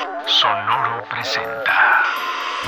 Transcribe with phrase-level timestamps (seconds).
[0.00, 1.72] Sonoro presenta.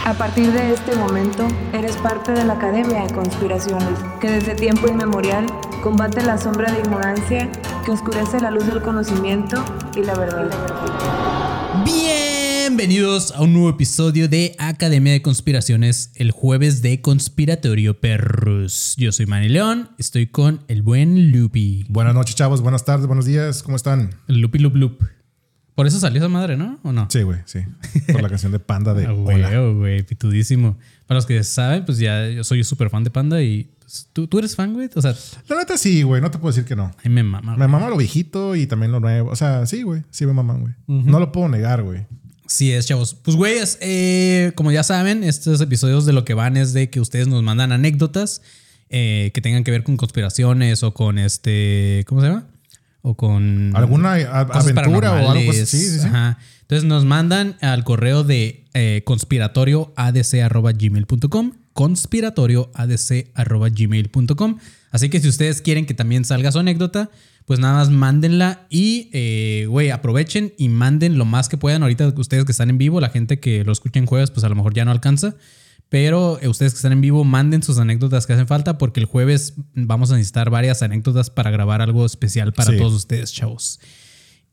[0.05, 4.87] A partir de este momento, eres parte de la Academia de Conspiraciones, que desde tiempo
[4.89, 5.47] inmemorial
[5.83, 7.51] combate la sombra de ignorancia
[7.87, 9.65] que oscurece la luz del conocimiento
[9.97, 10.51] y la verdad.
[11.87, 18.95] Bienvenidos a un nuevo episodio de Academia de Conspiraciones, el jueves de Conspiratorio Perros.
[18.99, 21.87] Yo soy Manny León, estoy con el buen Lupi.
[21.89, 22.61] Buenas noches, chavos.
[22.61, 23.63] Buenas tardes, buenos días.
[23.63, 24.11] ¿Cómo están?
[24.27, 25.03] Lupi Lup Lup.
[25.83, 26.79] Por eso salió esa madre, ¿no?
[26.85, 27.09] ¿O no?
[27.11, 27.59] Sí, güey, sí.
[28.13, 30.79] Por la canción de Panda de Ah, güey, güey, pitudísimo.
[31.09, 34.29] Para los que saben, pues ya yo soy súper fan de Panda y pues, ¿tú,
[34.29, 34.89] tú eres fan, güey.
[34.95, 35.13] O sea,
[35.49, 36.23] La neta sí, güey.
[36.23, 36.95] No te puedo decir que no.
[37.03, 37.57] me mama.
[37.57, 39.31] Me mama lo viejito y también lo nuevo.
[39.31, 40.05] O sea, sí, güey.
[40.13, 40.75] Sí me maman, güey.
[40.87, 42.07] No lo puedo negar, güey.
[42.47, 43.15] Sí es, chavos.
[43.15, 47.01] Pues, güeyes, eh, como ya saben, estos episodios de lo que van es de que
[47.01, 48.41] ustedes nos mandan anécdotas
[48.89, 52.47] eh, que tengan que ver con conspiraciones o con este, ¿cómo se llama?
[53.03, 55.67] O con ¿Alguna aventura o algo así?
[55.67, 56.07] Sí, sí, sí.
[56.07, 56.39] Ajá.
[56.63, 64.59] Entonces nos mandan al correo de eh, conspiratorioadc.gmail.com conspiratorioadc.gmail.com
[64.91, 67.11] Así que si ustedes quieren que también salga su anécdota,
[67.47, 71.83] pues nada más mándenla y, eh, güey, aprovechen y manden lo más que puedan.
[71.83, 74.49] Ahorita ustedes que están en vivo, la gente que lo escucha en jueves, pues a
[74.49, 75.35] lo mejor ya no alcanza.
[75.93, 79.05] Pero eh, ustedes que están en vivo, manden sus anécdotas que hacen falta porque el
[79.05, 82.79] jueves vamos a necesitar varias anécdotas para grabar algo especial para Sí.
[82.79, 83.79] todos ustedes, chavos.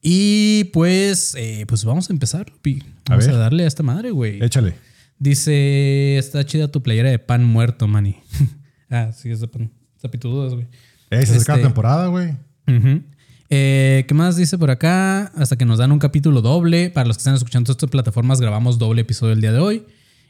[0.01, 2.83] Y pues, eh, pues vamos a empezar, Lupi.
[3.05, 3.39] A Vamos a, ver.
[3.39, 4.43] darle a esta madre, güey.
[4.43, 4.75] Échale.
[5.17, 8.17] Dice, está chida tu playera de pan muerto, mani.
[8.89, 9.71] ah, sí, es de pan.
[10.11, 10.67] Pitudo, güey.
[11.09, 12.31] Se acerca Este- la temporada, güey.
[12.67, 13.01] Ujú.
[13.49, 15.27] Eh, ¿Qué más dice por acá?
[15.37, 16.89] Hasta que nos dan un capítulo doble.
[16.89, 19.85] Para los que están escuchando estas plataformas, grabamos doble episodio el día de hoy.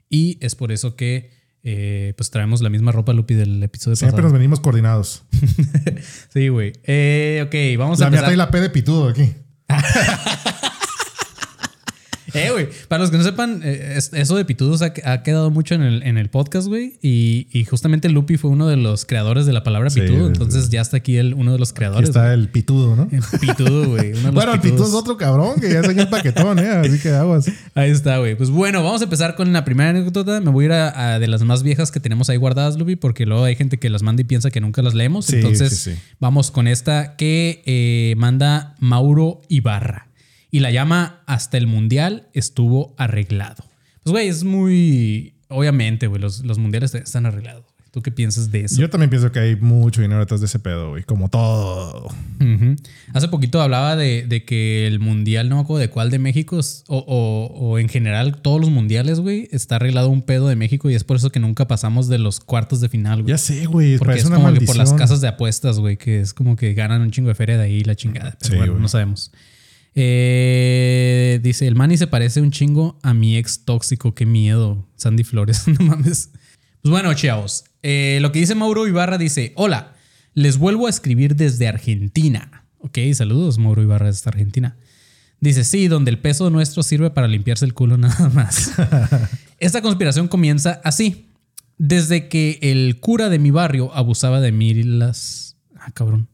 [0.10, 1.32] Y es por eso que
[1.64, 4.40] eh, pues traemos la misma ropa, Lupi, del episodio Siempre nos pasado.
[4.40, 5.24] venimos coordinados.
[6.34, 6.74] Sí, güey.
[6.84, 8.26] Eh, ok, vamos a La mía empezar.
[8.30, 9.34] trae la P de pitudo aquí.
[12.34, 15.52] Eh, güey, para los que no sepan, eh, es- eso de pitudos ha, ha quedado
[15.52, 16.98] mucho en el, en el podcast, güey.
[17.02, 20.20] Y, y justamente Lupi fue uno de los creadores de la palabra Sí, pitudo.
[20.28, 22.10] sí, entonces ya está aquí el, uno de los Aquí creadores.
[22.10, 23.06] está el pitudo, ¿no?
[23.08, 23.22] güey.
[23.40, 24.14] Pitudo, güey.
[24.32, 26.68] Bueno, el pitudo es otro cabrón que ya enseñó el paquetón, ¿eh?
[26.70, 27.46] Así que aguas.
[27.76, 28.36] Ahí está, güey.
[28.36, 30.42] Pues bueno, vamos a empezar con la primera anécdota.
[30.42, 32.96] Me voy a ir a, a de las más viejas que tenemos ahí guardadas, Lupi,
[32.96, 35.26] porque luego hay gente que las manda y piensa que nunca las leemos.
[35.26, 36.00] Sí, Entonces, sí, sí.
[36.20, 40.09] vamos con esta que eh, manda Mauro Ibarra.
[40.52, 43.64] Y la llama Hasta el Mundial estuvo arreglado.
[44.04, 45.34] Pues, güey, es muy...
[45.48, 47.66] Obviamente, güey, los, los mundiales están arreglados.
[47.92, 48.80] ¿Tú qué piensas de eso?
[48.80, 51.04] Yo también pienso que hay mucho dinero detrás de ese pedo, güey.
[51.04, 52.08] Como todo.
[53.14, 56.60] Hace poquito hablaba de, de que el mundial, no me acuerdo de cuál de México,
[56.60, 60.56] es- o, o- o en general todos los mundiales, güey, está arreglado un pedo de
[60.56, 63.32] México y es por eso que nunca pasamos de los cuartos de final, güey.
[63.32, 63.98] Ya sé, güey.
[63.98, 64.78] Porque Parece es una como que maldición.
[64.78, 67.58] por las casas de apuestas, güey, que es como que ganan un chingo de feria
[67.58, 68.38] de ahí la chingada.
[68.40, 68.82] Pero Sí, bueno, güey.
[68.84, 69.32] no sabemos.
[69.96, 74.14] Eh, dice, el Manny se parece un chingo a mi ex tóxico.
[74.16, 74.88] Qué miedo.
[74.96, 76.30] Sandy Flores, no mames.
[76.82, 77.66] Pues bueno, chavos.
[77.84, 79.96] eh, lo que dice Mauro Ibarra dice, hola,
[80.34, 82.66] les vuelvo a escribir desde Argentina.
[82.80, 84.78] Ok, saludos, Mauro Ibarra desde Argentina.
[85.42, 88.72] Dice, sí, donde el peso nuestro sirve para limpiarse el culo nada más.
[89.60, 91.26] Esta conspiración comienza así.
[91.78, 95.56] Desde que el cura de mi barrio abusaba de mí las...
[95.78, 96.28] Ah, cabrón.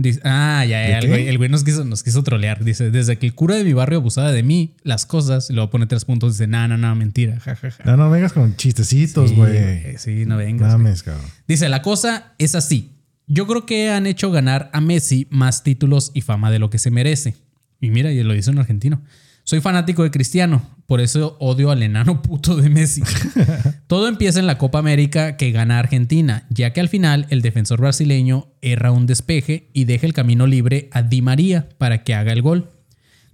[0.00, 2.62] Dice, ah, ya, ¿De ya, el güey, el güey nos quiso, nos quiso trolear.
[2.64, 5.70] Dice, desde que el cura de mi barrio abusaba de mí, las cosas, y luego
[5.70, 7.82] pone tres puntos, dice, no, no, no, mentira, jajaja.
[7.84, 9.98] No, no vengas con chistecitos, güey.
[9.98, 10.70] Sí, no vengas.
[10.70, 11.26] Mames, cabrón.
[11.48, 12.92] Dice, la cosa es así.
[13.26, 16.78] Yo creo que han hecho ganar a Messi más títulos y fama de lo que
[16.78, 17.34] se merece.
[17.80, 19.02] Y mira, y lo dice un argentino.
[19.42, 23.02] Soy fanático de Cristiano, por eso odio al enano puto de Messi.
[23.88, 27.80] Todo empieza en la Copa América que gana Argentina, ya que al final el defensor
[27.80, 32.34] brasileño erra un despeje y deja el camino libre a Di María para que haga
[32.34, 32.68] el gol.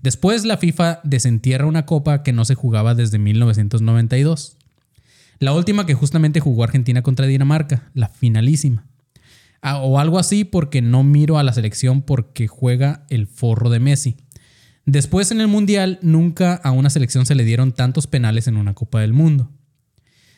[0.00, 4.56] Después la FIFA desentierra una copa que no se jugaba desde 1992.
[5.40, 8.86] La última que justamente jugó Argentina contra Dinamarca, la finalísima.
[9.60, 13.80] Ah, o algo así porque no miro a la selección porque juega el forro de
[13.80, 14.18] Messi.
[14.86, 18.74] Después en el Mundial nunca a una selección se le dieron tantos penales en una
[18.74, 19.50] Copa del Mundo.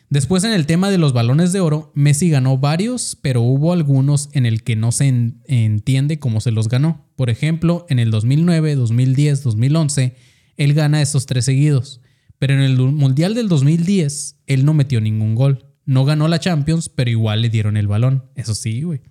[0.09, 4.29] Después en el tema de los balones de oro, Messi ganó varios, pero hubo algunos
[4.31, 7.05] en el que no se en- entiende cómo se los ganó.
[7.17, 10.15] Por ejemplo, en el 2009, 2010, 2011,
[10.55, 11.99] él gana esos tres seguidos.
[12.39, 15.65] Pero en el Mundial del 2010, él no metió ningún gol.
[15.85, 18.23] No ganó la Champions, pero igual le dieron el balón.
[18.35, 19.01] Eso sí, güey.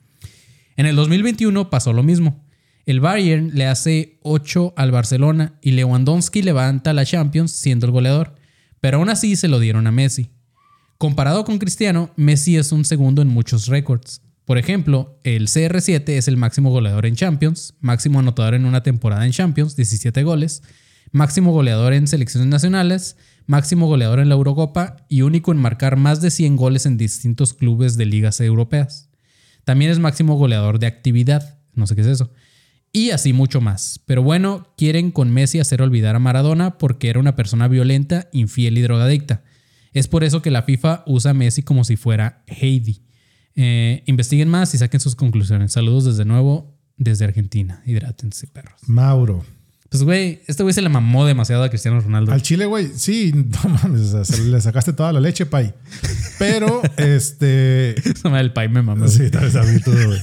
[0.76, 2.44] En el 2021 pasó lo mismo.
[2.86, 8.36] El Bayern le hace 8 al Barcelona y Lewandowski levanta la Champions siendo el goleador,
[8.80, 10.30] pero aún así se lo dieron a Messi.
[10.98, 14.22] Comparado con Cristiano, Messi es un segundo en muchos récords.
[14.46, 19.26] Por ejemplo, el CR7 es el máximo goleador en Champions, máximo anotador en una temporada
[19.26, 20.62] en Champions, 17 goles.
[21.12, 23.16] máximo goleador en selecciones nacionales,
[23.46, 27.54] máximo goleador en la Eurocopa y único en marcar más de 100 goles en distintos
[27.54, 29.08] clubes de ligas europeas.
[29.64, 32.32] También es máximo goleador de actividad, no sé qué es eso.
[32.92, 34.00] Y así mucho más.
[34.04, 38.78] Pero bueno, quieren con Messi hacer olvidar a Maradona porque era una persona violenta, infiel
[38.78, 39.42] y drogadicta.
[39.96, 43.00] Es por eso que la FIFA usa a Messi como si fuera Heidi.
[43.54, 45.72] Eh, investiguen más y saquen sus conclusiones.
[45.72, 47.82] Saludos desde nuevo desde Argentina.
[47.86, 48.78] Hidrátense, perros.
[48.86, 49.42] Mauro.
[49.88, 52.30] Pues, güey, este güey se le mamó demasiado a Cristiano Ronaldo.
[52.30, 55.72] Al Chile, güey, sí, no mames, o sea, se le sacaste toda la leche, pay.
[56.38, 57.94] Pero, este.
[58.22, 59.08] Del pay me mamó.
[59.08, 60.20] Sí, tal vez a mí todo, güey.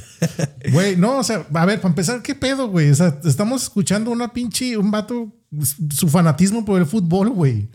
[0.72, 2.92] Güey, no, o sea, a ver, para empezar, ¿qué pedo, güey?
[2.92, 5.34] O sea, estamos escuchando una pinche, un vato,
[5.90, 7.70] su fanatismo por el fútbol, güey.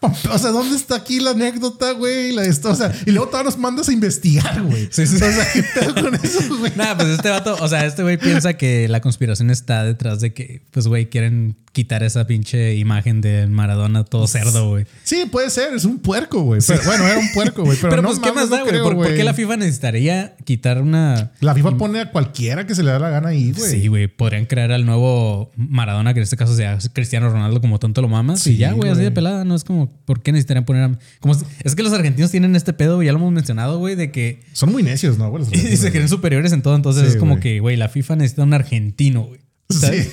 [0.00, 2.30] O sea, ¿dónde está aquí la anécdota, güey?
[2.32, 4.88] La esto, o sea, y luego todavía nos mandas a investigar, güey.
[4.92, 5.16] Sí, sí.
[5.16, 6.72] O sea, ¿qué pedo con eso, güey?
[6.76, 10.32] Nada, pues este vato, o sea, este güey piensa que la conspiración está detrás de
[10.32, 14.86] que, pues, güey, quieren quitar esa pinche imagen de Maradona todo cerdo, güey.
[15.04, 16.60] Sí, puede ser, es un puerco, güey.
[16.66, 17.76] Pero, Bueno, era un puerco, güey.
[17.76, 18.74] Pero, Pero, no pues, ¿qué más da, no güey?
[18.74, 21.32] creo, ¿Por, qué la FIFA necesitaría quitar una.
[21.40, 23.70] La FIFA pone a cualquiera que se le da la gana ahí, güey.
[23.70, 27.78] Sí, güey, podrían crear al nuevo Maradona, que en este caso sea Cristiano Ronaldo, como
[27.78, 28.40] tonto lo mamas.
[28.40, 29.44] Sí, y ya, güey, así de pelada.
[29.44, 30.98] No es como, ¿por qué necesitarían poner a.?
[31.20, 34.40] Como, es que los argentinos tienen este pedo, ya lo hemos mencionado, güey, de que.
[34.52, 35.30] Son muy necios, ¿no?
[35.30, 35.44] güey?
[35.52, 36.74] Y se creen superiores en todo.
[36.74, 39.40] Entonces Sí, es como que, güey, la FIFA necesita un argentino, güey.
[39.68, 40.06] ¿Sabes?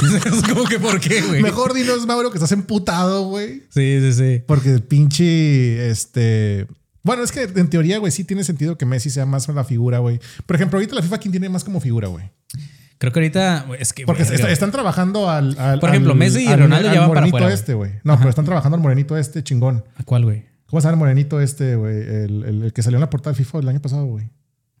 [0.00, 0.06] Sí.
[0.26, 1.42] es como que, ¿por qué, güey?
[1.42, 3.62] Mejor dinos, Mauro, que estás emputado, güey.
[3.70, 4.42] Sí, sí, sí.
[4.46, 6.66] Porque pinche, este...
[7.02, 9.98] Bueno, es que en teoría, güey, sí tiene sentido que Messi sea más la figura,
[10.00, 10.20] güey.
[10.46, 12.30] Por ejemplo, ahorita la FIFA, ¿quién tiene más como figura, güey?
[12.98, 14.04] Creo que ahorita, es que.
[14.04, 17.00] Porque está- están trabajando al, al- Por ejemplo, al- Messi y al- Ronaldo al ya
[17.00, 17.54] van para morenito afuera, güey.
[17.58, 17.92] este, güey.
[18.04, 19.82] No, pero están trabajando al morenito este chingón.
[19.96, 20.44] ¿A cuál, güey?
[20.66, 21.96] ¿Cómo se llama el morenito este, güey?
[21.96, 24.28] El, el- el que salió en la portada de FIFA el año pasado, güey.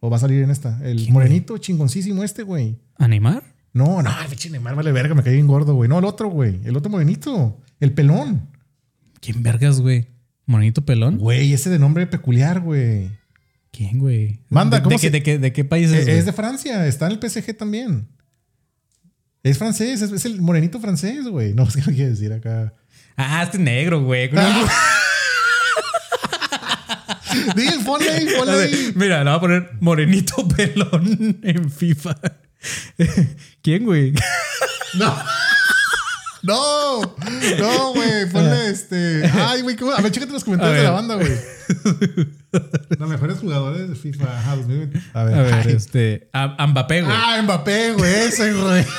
[0.00, 0.78] O va a salir en esta.
[0.84, 2.78] El ¿Quién, morenito chingoncísimo este, güey.
[2.98, 3.42] ¿A Neymar?
[3.72, 5.88] No, no, el pinche Neymar vale verga, me caí bien gordo, güey.
[5.88, 6.60] No, el otro, güey.
[6.64, 7.60] El otro morenito.
[7.78, 8.48] El pelón.
[9.20, 10.08] ¿Quién vergas, güey?
[10.46, 11.18] ¿Monito pelón?
[11.18, 13.10] Güey, ese de nombre peculiar, güey.
[13.70, 14.40] ¿Quién, güey?
[14.48, 16.00] Manda, ¿De, ¿cómo de, se- qué, de, qué, ¿De qué país Eh, es?
[16.00, 16.22] Es, güey?
[16.24, 18.08] de Francia, está en el PSG también.
[19.44, 21.54] Es francés, es, es el morenito francés, güey.
[21.54, 22.74] No, es que no quiere decir acá.
[23.16, 24.28] Ah, este es negro, güey.
[27.54, 28.92] Dile, ponle ahí, ponle ahí.
[28.96, 32.16] Mira, le voy a poner morenito pelón en FIFA.
[33.62, 34.12] ¿Quién, güey?
[34.94, 35.16] No.
[36.42, 37.00] No,
[37.58, 39.22] no, güey, ponle este.
[39.26, 39.92] Ay, güey, ¿cómo?
[39.92, 41.30] A ver, chécate los comentarios de la banda, güey.
[42.98, 45.00] Los mejores jugadores de FIFA, ajá, 2020.
[45.14, 46.28] A ver, A ver, este.
[46.32, 47.14] A, a Mbappé, güey.
[47.16, 48.84] Ah, Mbappé, güey, ese, güey.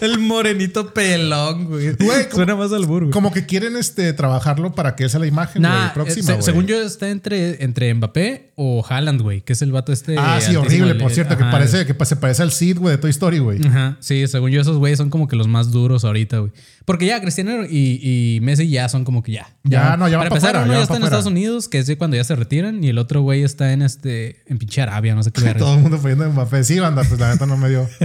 [0.00, 1.92] El morenito pelón, güey.
[1.94, 3.12] Güey, como- Suena más al burgo.
[3.12, 6.26] Como que quieren este, trabajarlo para que sea la imagen Nah, güey, próxima.
[6.26, 6.42] se- güey.
[6.42, 10.16] según yo está entre, entre Mbappé o Haaland, güey, que es el vato este.
[10.18, 12.98] Ah, sí, horrible, el- por cierto, que parece que se parece al Sid, güey, de
[13.00, 13.64] Toy Story, güey.
[13.64, 16.50] Ajá, sí, según yo esos güeyes son como que los más duros ahorita, güey.
[16.84, 19.54] Porque ya Cristiano y, y Messi ya son como que ya.
[19.62, 21.04] Ya, no, ya van Para pa' empezar, uno ya está en.
[21.04, 23.82] Estados Unidos, que es de cuando ya se retiran, y el otro güey está en
[23.82, 25.54] este en pinche Arabia, no sé qué.
[25.58, 26.64] Todo el mundo poniendo Mbappé.
[26.64, 27.88] Sí, banda, pues la neta no me dio.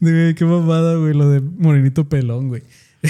[0.00, 2.64] Güey, qué mamada, güey, lo de morenito pelón, güey.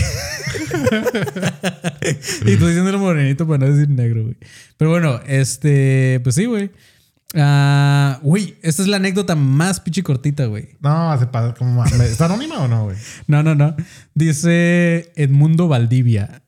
[2.44, 4.36] y tú diciendo el morenito para no decir negro, güey.
[4.76, 6.70] Pero bueno, este, pues sí, güey.
[7.34, 10.70] Ah, Güey, esta es la anécdota más pinche cortita, güey.
[10.80, 11.16] No,
[11.98, 12.96] me- ¿está anónima o no, güey?
[13.26, 13.76] No, no, no.
[14.14, 16.42] Dice Edmundo Valdivia.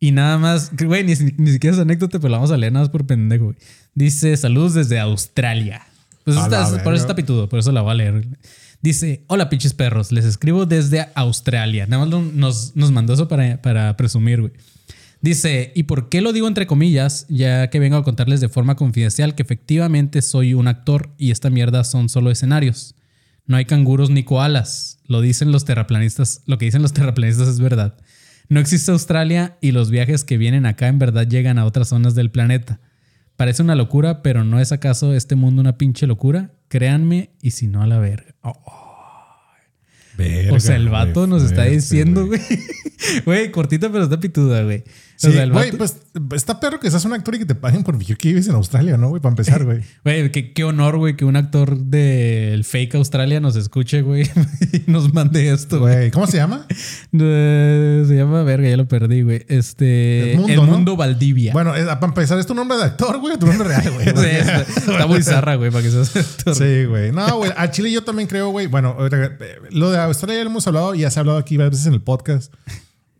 [0.00, 2.84] Y nada más, güey, ni, ni siquiera es anécdota, pero la vamos a leer nada
[2.84, 3.56] más por pendejo, güey.
[3.94, 5.82] Dice saludos desde Australia.
[6.24, 6.36] Pues
[6.82, 8.26] por eso está pitudo, por eso la voy a leer.
[8.80, 11.86] Dice, hola pinches perros, les escribo desde Australia.
[11.86, 14.52] Nada más nos, nos mandó eso para, para presumir, güey.
[15.20, 17.24] Dice, ¿y por qué lo digo entre comillas?
[17.30, 21.48] Ya que vengo a contarles de forma confidencial que efectivamente soy un actor y esta
[21.48, 22.94] mierda son solo escenarios.
[23.46, 24.98] No hay canguros ni koalas.
[25.06, 26.42] Lo dicen los terraplanistas.
[26.44, 27.94] Lo que dicen los terraplanistas es verdad.
[28.48, 32.14] No existe Australia y los viajes que vienen acá en verdad llegan a otras zonas
[32.14, 32.80] del planeta.
[33.36, 36.52] Parece una locura, pero ¿no es acaso este mundo una pinche locura?
[36.68, 38.34] Créanme y si no a la verga.
[38.42, 38.54] Oh,
[40.52, 42.40] o sea, el vato nos está diciendo, güey.
[43.26, 44.82] Güey, cortita pero está pituda, güey.
[45.16, 45.96] Sí, o sea, el güey, pues
[46.34, 48.54] está perro que seas un actor y que te paguen por vivir que vives en
[48.54, 49.22] Australia, ¿no, güey?
[49.22, 49.80] Para empezar, güey.
[50.04, 54.22] Güey, qué, qué honor, güey, que un actor del fake Australia nos escuche, güey,
[54.72, 56.10] y nos mande esto, güey.
[56.10, 56.66] ¿cómo se llama?
[57.16, 59.46] Eh, Se llama verga, ya lo perdí, güey.
[59.48, 60.32] Este.
[60.32, 60.96] Edmundo, Edmundo, ¿no?
[60.96, 61.52] Valdivia.
[61.52, 63.38] Bueno, eh, para empezar, ¿es tu nombre de actor, güey?
[63.38, 64.06] ¿Tu nombre real, güey?
[64.06, 66.54] Sí, está, está muy zarra, güey, para que seas actor.
[66.54, 67.12] Sí, güey.
[67.12, 67.52] No, güey.
[67.56, 68.66] A Chile yo también creo, güey.
[68.66, 71.56] Bueno, eh, lo de Australia ya lo hemos hablado y ya se ha hablado aquí
[71.56, 72.52] varias veces en el podcast.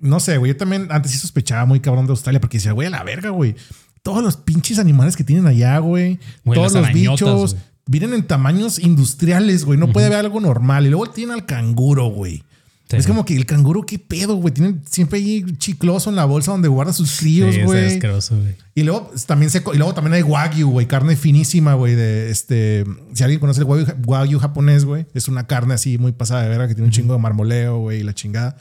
[0.05, 0.53] No sé, güey.
[0.53, 3.31] Yo también antes sí sospechaba muy cabrón de Australia porque decía, güey, a la verga,
[3.31, 3.57] güey.
[4.03, 6.19] Todos los pinches animales que tienen allá, güey.
[6.45, 7.53] Güey, Todos los bichos.
[7.55, 7.63] güey.
[7.87, 9.79] Vienen en tamaños industriales, güey.
[9.79, 10.87] No puede haber algo normal.
[10.87, 12.43] Y luego tienen al canguro, güey.
[12.91, 12.97] Sí.
[12.99, 14.53] Es como que el canguro, qué pedo, güey.
[14.53, 17.99] Tiene siempre ahí chicloso en la bolsa donde guarda sus críos, Sí, está güey.
[17.99, 18.57] güey.
[18.75, 22.85] y luego también se, y luego también hay wagyu, güey, carne finísima, güey, de este,
[23.15, 26.51] si alguien conoce el wagyu, wagyu japonés, güey, es una carne así muy pasada de
[26.51, 28.59] verga que tiene un chingo de marmoleo, güey, y la chingada.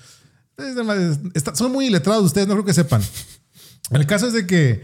[1.34, 3.02] Está- son muy iletrados ustedes, no creo que sepan.
[3.92, 4.84] El caso es de que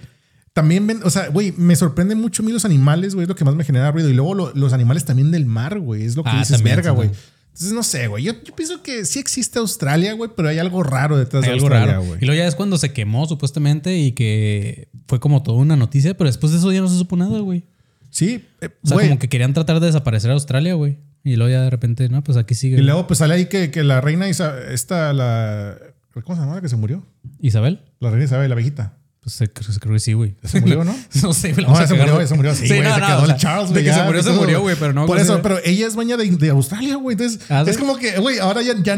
[0.53, 3.35] también ven, o sea, güey, me sorprende mucho a mí los animales, güey, es lo
[3.35, 4.09] que más me genera ruido.
[4.09, 6.91] Y luego lo- los animales también del mar, güey, es lo que Ah, dices, verga,
[6.91, 7.09] güey.
[7.53, 8.23] Entonces, no sé, güey.
[8.23, 11.53] Yo, yo pienso que sí existe Australia, güey, pero hay algo raro detrás Hay de
[11.55, 12.05] algo Australia, raro.
[12.05, 12.19] güey.
[12.21, 16.15] Y luego ya es cuando se quemó supuestamente y que fue como toda una noticia,
[16.15, 17.65] pero después de eso ya no se supo nada, güey.
[18.11, 19.07] Sí, eh, O sea, güey.
[19.09, 20.97] como que querían tratar de desaparecer a Australia, güey.
[21.23, 22.77] Y luego ya de repente, no, pues aquí sigue.
[22.77, 25.77] Y luego, pues sale ahí que, que la reina Isa, esta, la.
[26.23, 27.05] ¿Cómo se llama la que se murió?
[27.39, 28.97] Isabel, La reina Isabel, la viejita.
[29.21, 30.35] Pues se- se- creo que sí, güey.
[30.45, 30.95] ¿Se murió, no?
[31.23, 32.55] no sé, la No, a se cagar, murió, se murió.
[32.55, 33.85] Sí, güey, no, se no, quedó o el Charles, De güey.
[33.85, 34.39] que se murió, se todo.
[34.39, 35.05] murió, güey, pero no.
[35.05, 37.13] Por eso, pero ella es dueña de, de Australia, güey.
[37.15, 37.71] Entonces, Ah, ¿sí?
[37.71, 38.97] es como que, güey, ahora ya, ya,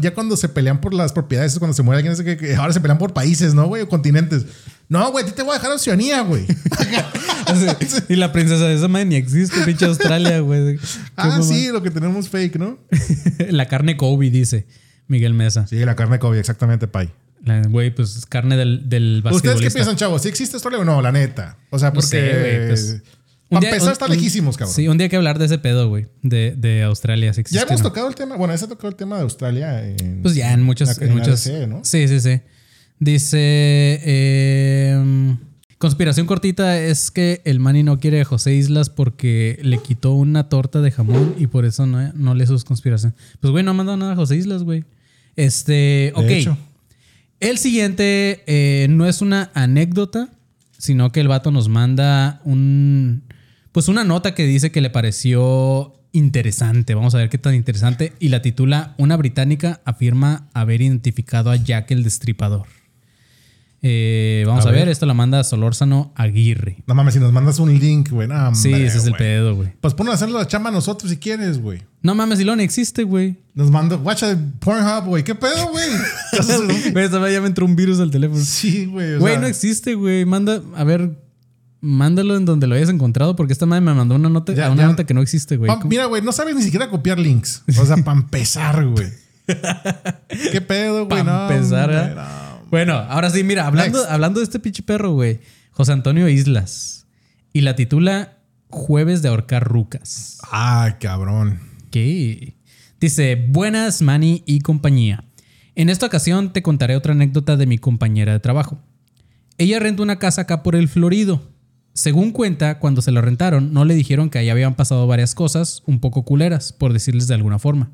[0.00, 2.54] ya, cuando se pelean por las propiedades, es cuando se muere alguien, es que, que
[2.54, 3.82] ahora se pelean por países, ¿no, güey?
[3.82, 4.44] O continentes.
[4.88, 6.46] No, güey, a ti te voy a dejar Oceanía, güey.
[7.46, 7.66] Así,
[8.08, 10.78] y la princesa de esa madre ni existe, pinche Australia, güey.
[11.16, 11.42] Ah, mamá.
[11.42, 12.78] sí, lo que tenemos fake, ¿no?
[13.50, 14.66] La carne Kobe, dice
[15.08, 15.66] Miguel Mesa.
[15.66, 17.10] Sí, la carne Kobe, exactamente, pay.
[17.68, 20.22] Güey, pues es carne del, del ¿Ustedes qué piensan, chavos?
[20.22, 21.00] ¿Sí existe Australia o no?
[21.00, 21.56] La neta.
[21.70, 22.08] O sea, No porque.
[22.08, 23.02] sé, pues,
[23.48, 24.74] para empezar, está lejísimos, cabrón.
[24.74, 26.06] Sí, un día hay que hablar de ese pedo, güey.
[26.22, 27.60] De, de Australia, si existe.
[27.62, 27.88] ya hemos no.
[27.88, 28.36] tocado el tema.
[28.36, 29.86] Bueno, ese ha tocado el tema de Australia.
[29.88, 30.98] En, Pues ya en muchas.
[31.00, 31.80] en En muchas ADC, ¿no?
[31.84, 32.40] Sí, sí, sí.
[32.98, 33.38] Dice.
[34.02, 35.36] eh,
[35.78, 40.48] conspiración cortita es que el Manny no quiere a José Islas porque le quitó una
[40.48, 43.16] torta de jamón y por eso no, no lee sus conspiraciones.
[43.40, 44.84] Pues, güey, no ha mandado nada a José Islas, güey.
[45.36, 46.12] Este.
[46.16, 46.24] Ok.
[46.30, 46.58] hecho.
[47.40, 50.30] El siguiente eh, no es una anécdota,
[50.78, 53.24] sino que el vato nos manda un.
[53.72, 56.94] Pues una nota que dice que le pareció interesante.
[56.94, 58.14] Vamos a ver qué tan interesante.
[58.20, 62.66] Y la titula Una británica afirma haber identificado a Jack el Destripador.
[63.88, 64.80] Eh, vamos A a, ver.
[64.80, 64.88] ver.
[64.88, 66.82] esto la manda Solórzano Aguirre.
[66.88, 68.26] No mames, si nos mandas un link, güey.
[68.26, 69.18] No, Sí, ese es el güey.
[69.22, 69.72] pedo, güey.
[69.80, 71.82] Pues ponnos a hacer la chamba nosotros si quieres, güey.
[72.02, 73.36] No mames, Ilón existe, güey.
[73.54, 75.22] Nos manda, guacha Pornhub, güey.
[75.22, 75.86] ¿Qué pedo, güey?
[76.92, 78.42] Güey, esta vez ya me entró un virus al teléfono.
[78.44, 79.18] sí, güey.
[79.18, 80.24] Güey, sea, no existe, güey.
[80.24, 81.16] Manda, a ver,
[81.80, 84.82] mándalo en donde lo hayas encontrado, porque esta madre me mandó una nota, Ya, una
[84.82, 84.88] ya.
[84.88, 85.70] nota que no existe, güey.
[85.84, 87.62] mira, güey, no sabes ni siquiera copiar links.
[87.78, 89.06] O sea, para empezar, güey.
[90.52, 91.22] ¿Qué pedo, güey?
[91.22, 92.14] Pa' No, empezar, hombre, ¿eh?
[92.16, 92.45] no.
[92.76, 94.12] Bueno, ahora sí, mira, hablando, Next.
[94.12, 95.40] hablando de este pinche perro, güey.
[95.70, 97.06] José Antonio Islas.
[97.54, 98.36] Y la titula
[98.68, 100.36] Jueves de ahorcar rucas.
[100.50, 101.58] Ay, cabrón.
[101.90, 102.54] ¿Qué?
[103.00, 105.24] Dice, buenas, Manny y compañía.
[105.74, 108.78] En esta ocasión te contaré otra anécdota de mi compañera de trabajo.
[109.56, 111.50] Ella renta una casa acá por el Florido.
[111.94, 115.82] Según cuenta, cuando se la rentaron, no le dijeron que ahí habían pasado varias cosas
[115.86, 117.92] un poco culeras, por decirles de alguna forma.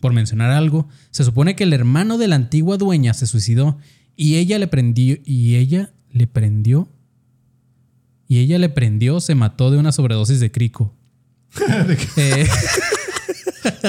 [0.00, 3.76] Por mencionar algo, se supone que el hermano de la antigua dueña se suicidó
[4.16, 6.88] y ella le prendió y ella le prendió
[8.28, 10.94] y ella le prendió, se mató de una sobredosis de crico.
[12.16, 12.46] Eh,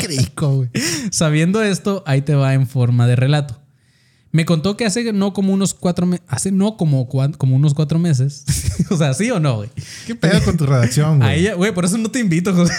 [0.06, 0.70] Crico, güey.
[1.12, 3.60] Sabiendo esto, ahí te va en forma de relato.
[4.32, 8.00] Me contó que hace no como unos cuatro meses, hace no como, como unos cuatro
[8.00, 8.44] meses.
[8.90, 9.70] o sea, ¿sí o no, güey?
[10.08, 11.40] ¿Qué pedo con tu redacción, A güey?
[11.40, 12.74] ella, güey, por eso no te invito, José.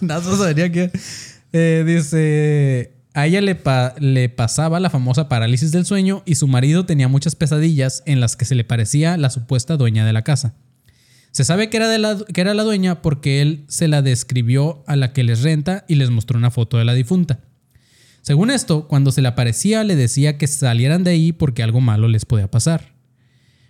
[0.00, 0.90] Nada más sabría que.
[1.52, 2.92] eh, dice.
[3.14, 7.08] A ella le, pa- le pasaba la famosa parálisis del sueño y su marido tenía
[7.08, 10.54] muchas pesadillas en las que se le parecía la supuesta dueña de la casa.
[11.30, 14.96] Se sabe que era, la, que era la dueña porque él se la describió a
[14.96, 17.40] la que les renta y les mostró una foto de la difunta.
[18.22, 22.08] Según esto, cuando se le aparecía le decía que salieran de ahí porque algo malo
[22.08, 22.92] les podía pasar.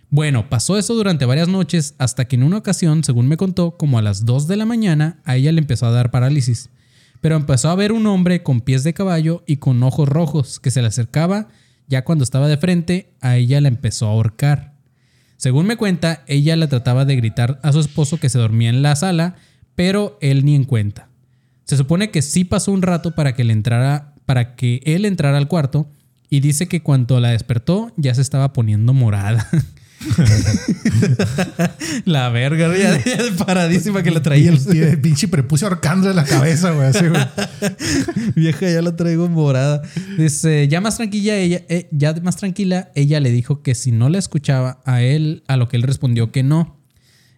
[0.09, 3.97] Bueno, pasó eso durante varias noches hasta que en una ocasión, según me contó, como
[3.97, 6.69] a las 2 de la mañana, a ella le empezó a dar parálisis.
[7.23, 10.71] Pero empezó a ver un hombre con pies de caballo y con ojos rojos que
[10.71, 11.47] se le acercaba,
[11.87, 14.73] ya cuando estaba de frente, a ella la empezó a ahorcar.
[15.37, 18.81] Según me cuenta, ella le trataba de gritar a su esposo que se dormía en
[18.81, 19.37] la sala,
[19.73, 21.07] pero él ni en cuenta.
[21.63, 25.37] Se supone que sí pasó un rato para que, le entrara, para que él entrara
[25.37, 25.87] al cuarto
[26.29, 29.47] y dice que cuando la despertó ya se estaba poniendo morada.
[32.05, 32.99] la verga, ya,
[33.45, 34.49] paradísima que la Y traía.
[34.49, 36.87] el, y el pinche prepucio ahorcándole la cabeza, güey.
[36.87, 37.21] Así, güey.
[38.35, 39.81] Vieja, ya la traigo morada.
[40.17, 44.09] Dice, ya más tranquila ella, eh, ya más tranquila, ella le dijo que si no
[44.09, 46.77] la escuchaba a él, a lo que él respondió que no.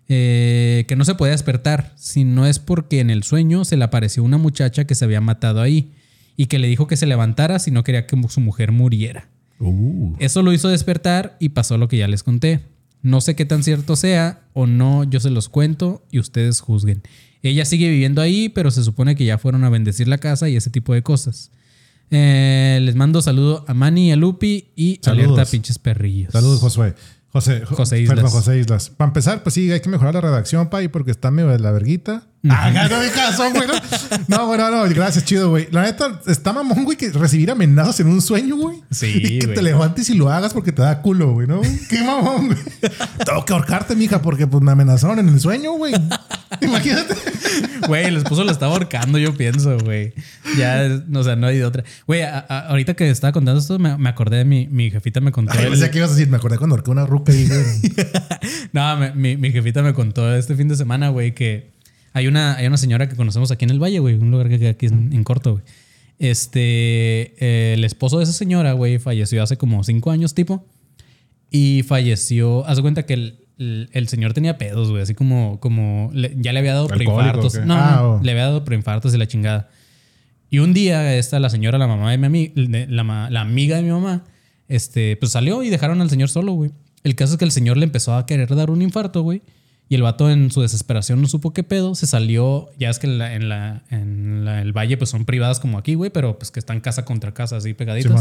[0.08, 3.86] eh, que no se podía despertar, si no es porque en el sueño se le
[3.86, 5.92] apareció una muchacha que se había matado ahí
[6.38, 9.30] y que le dijo que se levantara si no quería que su mujer muriera.
[10.20, 12.62] Eso lo hizo despertar y pasó lo que ya les conté.
[13.02, 17.04] No sé qué tan cierto sea o no, yo se los cuento y ustedes juzguen.
[17.44, 20.56] Ella sigue viviendo ahí, pero se supone que ya fueron a bendecir la casa y
[20.56, 21.52] ese tipo de cosas.
[22.12, 25.26] Eh, les mando saludo a Manny, a Lupi y Saludos.
[25.26, 26.32] alerta a pinches perrillos.
[26.34, 26.96] Saludos, Josué.
[27.30, 28.32] José, Jo- José perdón, Islas.
[28.32, 28.90] José Islas.
[28.90, 31.60] Para empezar, pues sí, hay que mejorar la redacción, pa, y porque está medio de
[31.60, 32.28] la verguita.
[32.50, 33.68] Ah, no me caso, güey.
[33.68, 35.68] No, no, bueno, no, gracias, chido, güey.
[35.72, 38.78] La neta, está mamón, güey, que recibir amenazas en un sueño, güey.
[38.92, 39.56] Sí, Y que güey.
[39.56, 41.62] te levantes y lo hagas porque te da culo, güey, ¿no?
[41.90, 42.58] Qué mamón, güey.
[43.26, 45.94] Tengo que ahorcarte, mija, porque pues me amenazaron en el sueño, güey.
[46.62, 47.16] Imagínate.
[47.88, 50.14] Güey, el esposo lo estaba ahorcando, yo pienso, güey.
[50.58, 51.84] Ya, o sea, no hay de otra.
[52.08, 55.20] Güey, a- a- ahorita que estaba contando esto, me, me acordé de mi, mi jefita
[55.22, 55.54] me contó.
[55.54, 57.62] Ay, el- pensé que ibas a decir, me acordé cuando ahorqué una ruca y, güey.
[58.74, 61.75] No, me- mi, mi jefita me contó este fin de semana, güey, que
[62.16, 64.58] hay una, hay una señora que conocemos aquí en el Valle, güey, un lugar que
[64.58, 65.64] queda aquí en, en corto, güey.
[66.18, 70.66] Este, eh, el esposo de esa señora, güey, falleció hace como cinco años, tipo.
[71.52, 75.60] Y falleció, haz de cuenta que el, el- el señor tenía pedos, güey, así como,
[75.60, 77.56] como le- ya le había dado ¿Alcohólico preinfartos.
[77.56, 77.66] o qué?
[77.66, 78.20] No, Ah, no, oh.
[78.24, 79.70] le había dado preinfartos y la chingada.
[80.50, 83.84] Y un día, esta, la señora, la mamá de mi amiga, la, la amiga de
[83.84, 84.24] mi mamá,
[84.68, 86.72] este, pues salió y dejaron al señor solo, güey.
[87.04, 89.42] El caso es que el señor le empezó a querer dar un infarto, güey.
[89.88, 93.06] Y el vato en su desesperación no supo qué pedo, se salió, ya es que
[93.08, 96.40] en, la, en, la- en la- el valle pues son privadas como aquí, güey, pero
[96.40, 98.12] pues que están casa contra casa así pegaditas.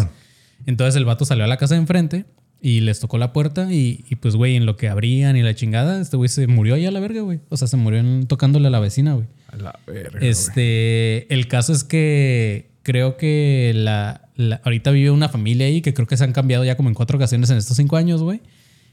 [0.67, 2.27] Entonces el vato salió a la casa de enfrente
[2.61, 5.55] y les tocó la puerta y, y, pues, güey, en lo que abrían y la
[5.55, 7.41] chingada, este güey se murió allá a la verga, güey.
[7.51, 9.27] O sea, se murió en- tocándole a la vecina, güey.
[9.49, 10.19] A la verga.
[10.23, 14.23] Este, el caso es que creo que la-
[14.65, 17.17] ahorita vive una familia ahí que creo que se han cambiado ya como en cuatro
[17.19, 18.41] ocasiones en estos cinco años, güey.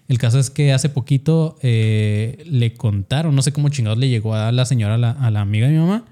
[0.07, 4.35] El caso es que hace poquito eh, le contaron, no sé cómo chingados le llegó
[4.35, 6.05] a la señora, a la, a la amiga de mi mamá,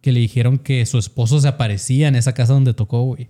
[0.00, 3.28] que le dijeron que su esposo se aparecía en esa casa donde tocó, güey.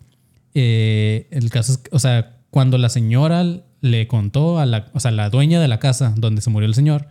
[0.54, 3.44] Eh, el caso es, o sea, cuando la señora
[3.80, 6.74] le contó a la, o sea, la dueña de la casa donde se murió el
[6.74, 7.08] señor,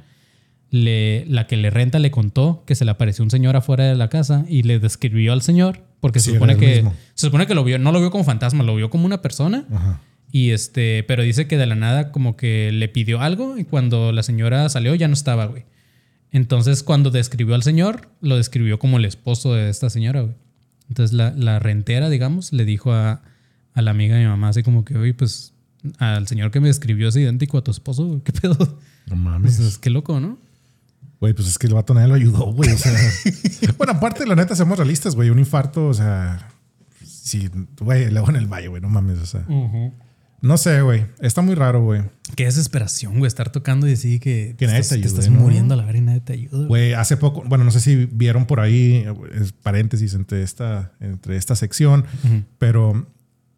[0.70, 3.96] le, la que le renta le contó que se le apareció un señor afuera de
[3.96, 6.94] la casa y le describió al señor porque Sí, se supone que mismo.
[7.14, 9.66] se supone que lo vio, no lo vio como fantasma, lo vio como una persona
[9.72, 10.02] Ajá.
[10.34, 14.12] Y este, pero dice que de la nada como que le pidió algo y cuando
[14.12, 15.64] la señora salió ya no estaba, güey.
[16.32, 20.34] Entonces cuando describió al señor, lo describió como el esposo de esta señora, güey.
[20.90, 23.22] Entonces la, la rentera, digamos, le dijo a,
[23.76, 25.54] a la amiga de mi mamá así como que, oye, pues
[26.00, 28.22] al señor que me describió es idéntico a tu esposo, güey.
[28.22, 28.80] ¿Qué pedo?
[29.06, 29.58] No mames.
[29.58, 30.40] Pues, qué loco, ¿no?
[31.20, 32.72] Güey, pues es que el vato nadie lo ayudó, güey.
[32.72, 32.92] O sea,
[33.78, 35.30] bueno, aparte, la neta, seamos realistas, güey.
[35.30, 36.50] Un infarto, o sea,
[37.06, 39.46] sí, güey, luego en el valle, güey, no mames, o sea.
[40.44, 41.06] No sé, güey.
[41.22, 42.02] Está muy raro, güey.
[42.36, 45.40] Qué desesperación, güey, estar tocando y decir que, Que nadie estás, te ayude, estás ¿no?
[45.40, 46.68] muriendo a la verga y nadie te ayuda.
[46.68, 46.92] güey.
[46.92, 49.06] Hace poco, bueno, no sé si vieron por ahí,
[49.40, 52.04] es paréntesis entre esta, entre esta sección,
[52.58, 53.08] pero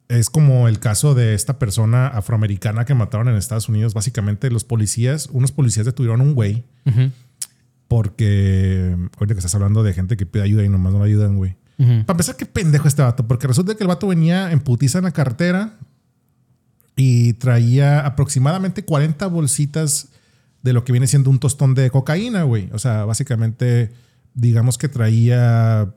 [0.09, 3.95] es como el caso de esta persona afroamericana que mataron en Estados Unidos.
[3.95, 6.65] Básicamente, los policías, unos policías detuvieron a un güey
[7.87, 11.37] porque, ahorita que estás hablando de gente que pide ayuda y nomás no le ayudan,
[11.37, 11.55] güey.
[11.77, 15.05] Para empezar, qué pendejo este vato, porque resulta que el vato venía en putiza en
[15.05, 15.79] la carretera
[16.95, 20.09] y traía aproximadamente 40 bolsitas
[20.61, 22.69] de lo que viene siendo un tostón de cocaína, güey.
[22.73, 23.91] O sea, básicamente,
[24.33, 25.93] digamos que traía,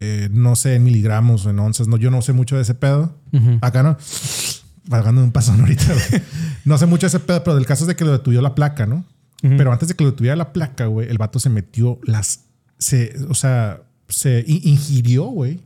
[0.00, 2.74] eh, no sé, en miligramos o en onzas, no, yo no sé mucho de ese
[2.74, 3.14] pedo.
[3.60, 3.96] Acá no,
[4.88, 6.22] pagando un pasón ahorita, güey.
[6.64, 8.54] No sé mucho de ese pedo, pero del caso es de que lo detuvió la
[8.54, 9.04] placa, ¿no?
[9.40, 12.40] Pero antes de que lo detuviera la placa, güey, el vato se metió las,
[12.76, 15.60] se, o sea, se ingirió, güey,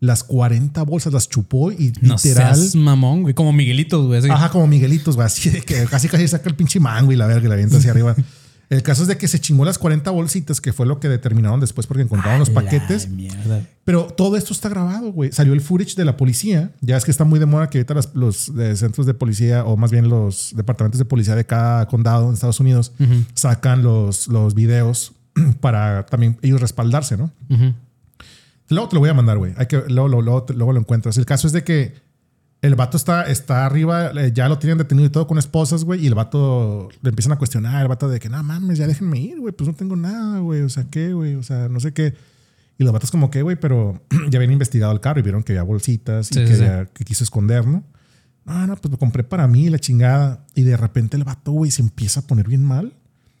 [0.00, 2.56] las 40 bolsas, las chupó y No literal.
[2.56, 3.34] seas mamón, güey.
[3.34, 4.18] Como Miguelitos, güey.
[4.18, 4.30] así.
[4.30, 7.26] Ajá, como Miguelitos, güey, así de que casi casi saca el pinche mango y la
[7.26, 8.14] verga y la avienta hacia arriba.
[8.70, 11.58] El caso es de que se chingó las 40 bolsitas, que fue lo que determinaron
[11.58, 13.08] después porque encontraron los paquetes.
[13.08, 13.66] Mierda.
[13.84, 15.32] Pero todo esto está grabado, güey.
[15.32, 16.70] Salió el footage de la policía.
[16.80, 19.64] Ya es que está muy de moda que ahorita las- los eh, centros de policía,
[19.64, 22.92] o más bien los departamentos de policía de cada condado en Estados Unidos,
[23.34, 25.14] sacan los, los videos
[25.60, 27.32] para también ellos respaldarse, ¿no?
[27.50, 27.74] Ujú.
[28.70, 29.52] Luego te lo voy a mandar, güey.
[29.56, 31.18] Hay que, luego, luego, luego, lo encuentras.
[31.18, 31.94] El caso es de que
[32.62, 36.02] el vato está, está arriba, eh, ya lo tienen detenido y todo con esposas, güey.
[36.04, 37.82] Y el vato le empiezan a cuestionar.
[37.82, 39.52] El vato de que, no mames, ya déjenme ir, güey.
[39.52, 40.62] Pues no tengo nada, güey.
[40.62, 41.34] O sea, ¿qué, güey?
[41.34, 42.14] O sea, no sé qué.
[42.78, 45.52] Y los vatos, como que, güey, pero ya habían investigado el carro y vieron que
[45.52, 47.82] había bolsitas y que, sí, había- que quiso esconder, ¿no?
[48.46, 50.46] No, no, pues lo compré para mí, la chingada.
[50.54, 52.94] Y de repente el vato, güey, se empieza a poner bien mal.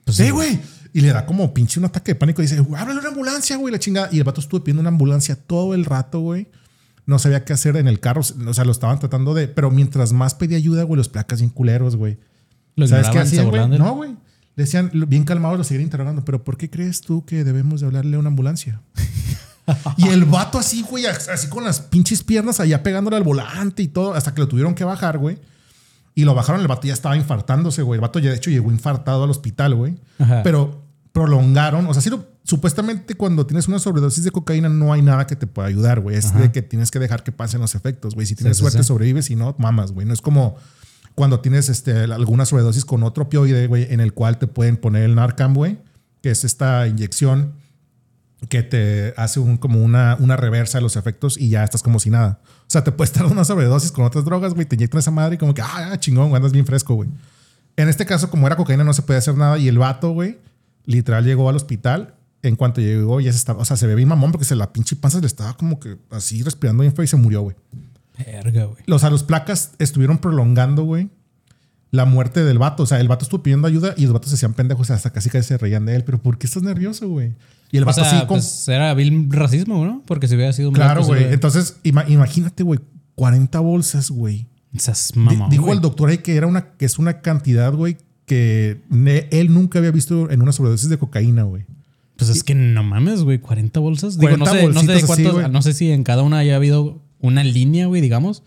[0.04, 0.30] Pues sí, sí.
[0.30, 0.60] güey.
[0.92, 3.72] Y le da como pinche un ataque de pánico y dice, háblale una ambulancia, güey,
[3.72, 4.08] la chingada.
[4.12, 6.48] Y el vato estuvo pidiendo una ambulancia todo el rato, güey.
[7.06, 8.20] No sabía qué hacer en el carro.
[8.20, 9.48] O sea, lo estaban tratando de.
[9.48, 12.18] Pero mientras más pedía ayuda, güey, los placas bien culeros, güey.
[12.76, 13.68] Lo ¿Sabes qué hacían, güey?
[13.68, 14.10] No, güey.
[14.56, 16.24] Le decían, bien calmados, lo seguían interrogando.
[16.24, 18.80] Pero ¿por qué crees tú que debemos de hablarle a una ambulancia?
[19.96, 23.88] y el vato así, güey, así con las pinches piernas allá pegándole al volante y
[23.88, 25.38] todo, hasta que lo tuvieron que bajar, güey.
[26.14, 27.96] Y lo bajaron, el vato ya estaba infartándose, güey.
[27.98, 29.96] El vato ya de hecho llegó infartado al hospital, güey.
[30.42, 31.86] Pero prolongaron.
[31.86, 35.46] O sea, lo- supuestamente cuando tienes una sobredosis de cocaína no hay nada que te
[35.46, 36.16] pueda ayudar, güey.
[36.16, 36.40] Es Ajá.
[36.40, 38.26] de que tienes que dejar que pasen los efectos, güey.
[38.26, 38.84] Si tienes sí, suerte sí.
[38.84, 40.06] sobrevives, si no, mamas, güey.
[40.06, 40.56] No es como
[41.14, 45.02] cuando tienes este, alguna sobredosis con otro opioide, güey, en el cual te pueden poner
[45.04, 45.78] el Narcan, güey,
[46.22, 47.52] que es esta inyección
[48.48, 52.00] que te hace un, como una, una reversa de los efectos y ya estás como
[52.00, 52.40] si nada.
[52.70, 55.34] O sea, te puedes dar una sobredosis con otras drogas, güey, te inyectan esa madre
[55.34, 57.08] y como que, ah, chingón, güey, andas bien fresco, güey.
[57.74, 60.38] En este caso, como era cocaína, no se podía hacer nada y el vato, güey,
[60.84, 62.14] literal llegó al hospital.
[62.42, 64.72] En cuanto llegó, ya se estaba, o sea, se ve bien mamón porque se la
[64.72, 67.56] pinche panza le estaba como que así respirando bien feo y se murió, güey.
[68.24, 68.84] Verga, güey.
[68.88, 71.10] O sea, los placas estuvieron prolongando, güey,
[71.90, 72.82] la muerte del vato.
[72.84, 75.28] O sea, el vato estuvo pidiendo ayuda y los vatos se hacían pendejos hasta casi
[75.30, 76.04] casi se reían de él.
[76.04, 77.32] Pero ¿por qué estás nervioso, güey?
[77.72, 78.38] Y el O vato sea, así con...
[78.38, 80.02] pues era vil racismo, ¿no?
[80.06, 81.20] Porque si hubiera sido un Claro, güey.
[81.20, 82.80] hubiera- Entonces, ima- imagínate, güey,
[83.14, 84.46] 40 bolsas, güey.
[84.74, 88.80] Esas mamón, Dijo el doctor ahí que era una, que es una cantidad, güey, que
[89.30, 91.64] él nunca había visto en una sobredosis de cocaína, güey.
[92.16, 94.18] Pues es que no mames, güey, 40 bolsas.
[94.18, 96.54] Digo, no 40 sé, no sé así, cuántos, no sé si en cada una haya
[96.54, 98.42] habido una línea, güey, digamos.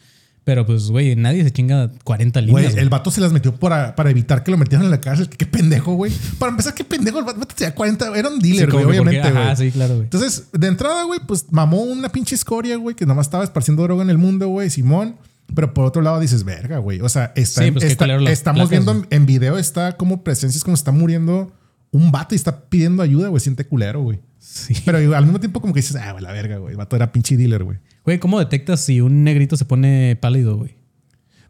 [0.46, 2.72] Pero pues, güey, nadie se chinga 40 Güey, líneas.
[2.74, 2.84] güey.
[2.84, 5.30] el vato se las metió para, para evitar que lo metieran en la cárcel.
[5.30, 6.12] Qué, pendejo, güey.
[6.38, 7.20] Para empezar, qué pendejo.
[7.20, 8.18] El vato tenía 40.
[8.18, 9.44] Era un dealer, güey, porque- obviamente, güey.
[9.44, 10.04] Ajá, sí, claro, güey.
[10.04, 14.04] Entonces, de entrada, güey, pues mamó una pinche escoria, güey, que nomás estaba esparciendo droga
[14.04, 15.16] en el mundo, güey, Simón.
[15.56, 17.00] Pero por otro lado dices, verga, güey.
[17.02, 20.58] O sea, está, Sí, pues, está- estamos placas, viendo en, en video, está como presencia,
[20.58, 21.54] es como está muriendo
[21.92, 23.40] un vato y está pidiendo ayuda, güey.
[23.40, 24.20] Siente culero, güey.
[24.40, 24.76] Sí.
[24.86, 26.72] Pero al mismo tiempo, como que dices, ah, güey, la verga, güey.
[26.72, 27.78] El vato era pinche dealer, güey.
[28.06, 30.76] Güey, ¿cómo detectas si un negrito se pone pálido, güey?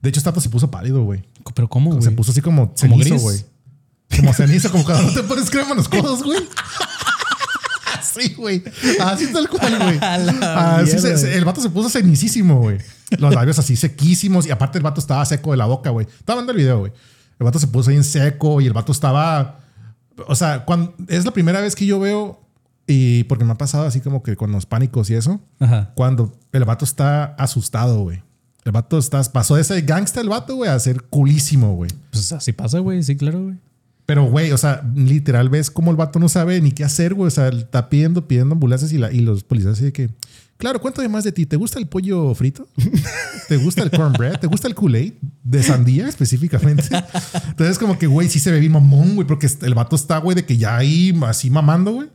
[0.02, 1.24] De hecho, vato se puso pálido, güey.
[1.56, 2.04] ¿Pero cómo, güey?
[2.04, 3.22] Se puso así como ¿Como cenizo, gris?
[3.22, 3.46] güey.
[4.18, 6.40] Como cenizo, como cuando no te pones crema en los codos, güey.
[8.00, 8.62] Así, güey.
[9.02, 9.98] Así tal cual, güey.
[10.42, 12.78] Así se- el vato se puso cenicísimo, güey.
[13.18, 14.46] Los labios así sequísimos.
[14.46, 16.06] Y aparte el vato estaba seco de la boca, güey.
[16.20, 16.92] Estaba viendo el video, güey.
[17.40, 19.60] El vato se puso ahí en seco y el vato estaba...
[20.28, 22.43] O sea, cuando, es la primera vez que yo veo...
[22.86, 25.40] Y porque me ha pasado así como que con los pánicos y eso.
[25.60, 25.92] Ajá.
[25.96, 28.22] Cuando el vato está asustado, güey.
[28.66, 31.92] El vato está, pasó de ser gangsta el vato, güey, a ser culísimo, güey.
[32.12, 33.04] Pues así pasa, güey.
[33.04, 33.56] Sí, claro, güey.
[34.06, 37.28] Pero, güey, o sea, literal ves cómo el vato no sabe ni qué hacer, güey.
[37.28, 40.10] O sea, está pidiendo, pidiendo ambulancias y, la, y los policías así de que,
[40.58, 41.46] claro, cuéntame más de ti.
[41.46, 42.68] ¿Te gusta el pollo frito?
[43.48, 44.40] ¿Te gusta el cornbread?
[44.40, 45.14] ¿Te gusta el Kool-Aid?
[45.44, 46.84] De sandía específicamente.
[47.48, 50.36] Entonces, como que, güey, sí se ve bien mamón, güey, porque el vato está, güey,
[50.36, 52.10] de que ya ahí así mamando, güey.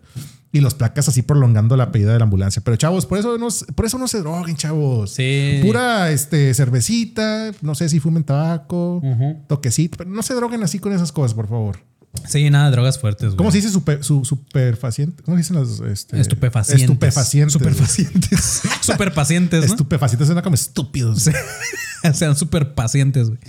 [0.51, 2.63] Y los placas así prolongando la pedida de la ambulancia.
[2.65, 5.13] Pero, chavos, por eso no, por eso no se droguen, chavos.
[5.13, 5.61] Sí.
[5.63, 9.03] Pura este, cervecita, no sé si fumen tabaco,
[9.47, 11.79] toquecito, pero no se droguen así con esas cosas, por favor.
[12.27, 13.37] Sí, nada, drogas fuertes, güey.
[13.37, 15.23] ¿Cómo se dice super, su, superfaciente?
[15.23, 16.83] ¿Cómo se dicen las este, Estupefacientes.
[16.83, 17.53] Estupefacientes.
[17.53, 18.63] Superfacientes.
[18.81, 19.67] super pacientes, ¿no?
[19.67, 21.29] Estupefacientes suena como estúpidos.
[22.15, 23.41] Sean súper pacientes, güey.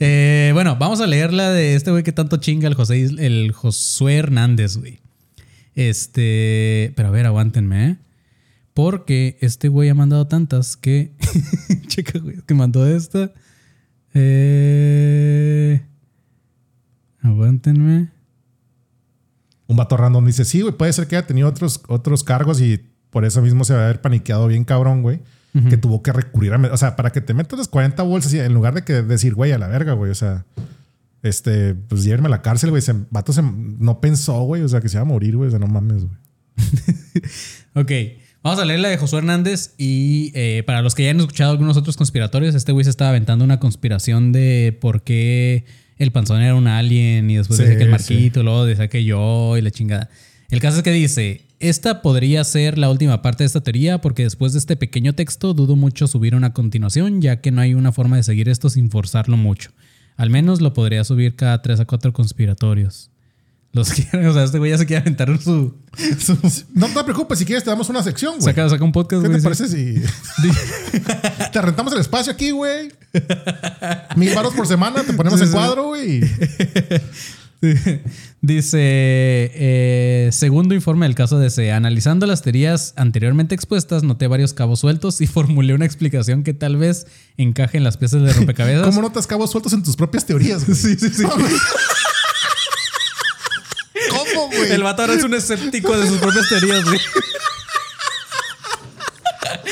[0.00, 3.52] Eh, bueno, vamos a leer la de este güey que tanto chinga el José, el
[3.52, 5.00] Josué Hernández, güey.
[5.74, 7.96] Este, pero a ver, aguántenme, ¿eh?
[8.74, 11.12] Porque este güey ha mandado tantas que.
[11.86, 13.32] Checa, güey, que mandó esta.
[14.14, 15.80] Eh,
[17.22, 18.10] aguántenme.
[19.66, 22.80] Un vato random dice, sí, güey, puede ser que haya tenido otros, otros cargos y
[23.10, 25.20] por eso mismo se va a haber paniqueado bien cabrón, güey.
[25.70, 26.56] Que tuvo que recurrir a...
[26.72, 29.34] O sea, para que te metas las 40 bolsas y en lugar de que decir,
[29.34, 30.10] güey, a la verga, güey.
[30.10, 30.44] O sea,
[31.24, 32.82] este, pues llévenme a la cárcel, güey.
[32.82, 34.62] Se, vato se, no pensó, güey.
[34.62, 35.48] O sea, que se iba a morir, güey.
[35.48, 36.16] O sea, no mames, güey.
[37.74, 37.90] Ok,
[38.42, 41.50] vamos a leer la de Josué Hernández y eh, para los que ya han escuchado
[41.50, 45.64] algunos otros conspiratorios, este güey se estaba aventando una conspiración de por qué
[45.98, 49.02] el panzón era un alien y después Sí, decía que el marquito, luego decía que
[49.02, 50.08] yo y la chingada.
[50.50, 54.22] El caso es que dice, esta podría ser la última parte de esta teoría porque
[54.22, 57.90] después de este pequeño texto dudo mucho subir una continuación ya que no hay una
[57.90, 59.70] forma de seguir esto sin forzarlo mucho.
[60.16, 63.10] Al menos lo podría subir cada 3 a 4 conspiratorios.
[63.72, 65.74] Los quieren, o sea, este güey ya se quiere aventar su...
[66.18, 66.38] su
[66.74, 68.44] No te preocupes, si quieres te damos una sección, güey.
[68.44, 69.40] saca, saca un podcast, ¿Qué güey.
[69.40, 69.94] te parece si
[71.52, 72.92] te rentamos el espacio aquí, güey?
[74.14, 75.46] Mil baros por semana, te ponemos sí.
[75.50, 76.20] cuadro, güey.
[78.40, 84.80] Dice, eh, segundo informe del caso DC, analizando las teorías anteriormente expuestas, noté varios cabos
[84.80, 88.86] sueltos y formulé una explicación que tal vez encaje en las piezas de rompecabezas.
[88.86, 90.74] ¿Cómo notas cabos sueltos en tus propias teorías, güey?
[90.84, 91.22] Sí, sí, sí.
[94.10, 94.72] ¿Cómo, güey?
[94.72, 97.00] El vato ahora es un escéptico de sus propias teorías, güey.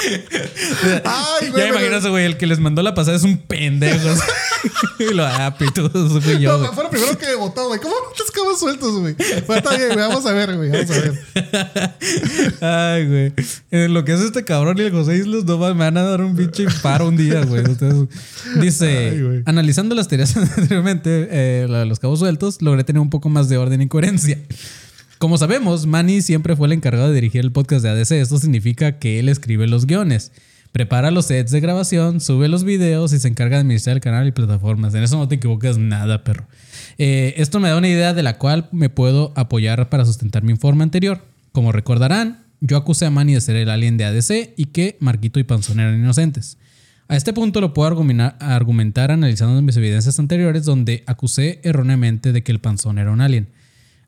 [1.05, 1.63] Ay, Ya güey.
[1.65, 4.09] me imagino ese güey, el que les mandó la pasada es un pendejo.
[4.99, 6.59] y lo ah, pito, eso fui yo.
[6.59, 7.81] No, fue lo primero que votó, güey.
[7.81, 9.15] ¿Cómo notas cabos sueltos, güey?
[9.47, 10.09] Bueno, está bien, güey.
[10.09, 10.71] Vamos a ver, güey.
[10.71, 11.95] Vamos a ver.
[12.61, 13.33] Ay, güey.
[13.71, 16.21] En lo que es este cabrón y el José Islas, no me van a dar
[16.21, 17.63] un pinche paro un día, güey.
[17.69, 18.09] Ustedes-
[18.61, 23.11] dice, Ay, analizando las teorías anteriormente, eh, la de los cabos sueltos, logré tener un
[23.11, 24.39] poco más de orden y coherencia.
[25.23, 28.11] Como sabemos, Manny siempre fue el encargado de dirigir el podcast de ADC.
[28.11, 30.33] Esto significa que él escribe los guiones,
[30.73, 34.27] prepara los sets de grabación, sube los videos y se encarga de administrar el canal
[34.27, 34.95] y plataformas.
[34.95, 36.49] En eso no te equivocas nada, perro.
[36.99, 40.51] Eh, esto me da una idea de la cual me puedo apoyar para sustentar mi
[40.51, 41.25] informe anterior.
[41.53, 45.39] Como recordarán, yo acusé a Manny de ser el alien de ADC y que Marquito
[45.39, 46.59] y Panzón eran inocentes.
[47.07, 52.43] A este punto lo puedo argumentar, argumentar analizando mis evidencias anteriores donde acusé erróneamente de
[52.43, 53.62] que el Panzón era un alien.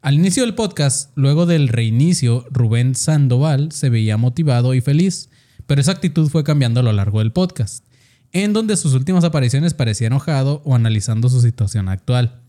[0.05, 5.31] Al inicio del podcast, luego del reinicio, Rubén Sandoval se veía motivado y feliz,
[5.67, 7.87] pero esa actitud fue cambiando a lo largo del podcast,
[8.31, 12.43] en donde sus últimas apariciones parecía enojado o analizando su situación actual.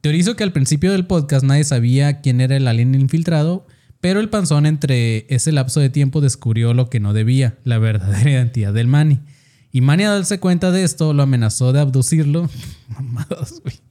[0.00, 3.64] Teorizo que al principio del podcast nadie sabía quién era el alien infiltrado,
[4.00, 8.28] pero el panzón entre ese lapso de tiempo descubrió lo que no debía, la verdadera
[8.28, 9.20] identidad del Manny.
[9.70, 12.50] Y Manny al darse cuenta de esto lo amenazó de abducirlo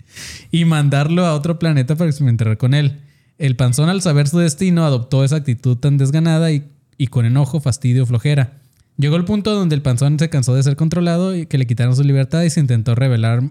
[0.51, 2.99] y mandarlo a otro planeta para experimentar con él.
[3.37, 6.63] El panzón al saber su destino adoptó esa actitud tan desganada y,
[6.97, 8.53] y con enojo, fastidio, flojera.
[8.97, 11.95] Llegó el punto donde el panzón se cansó de ser controlado y que le quitaron
[11.95, 13.43] su libertad y se intentó rebelar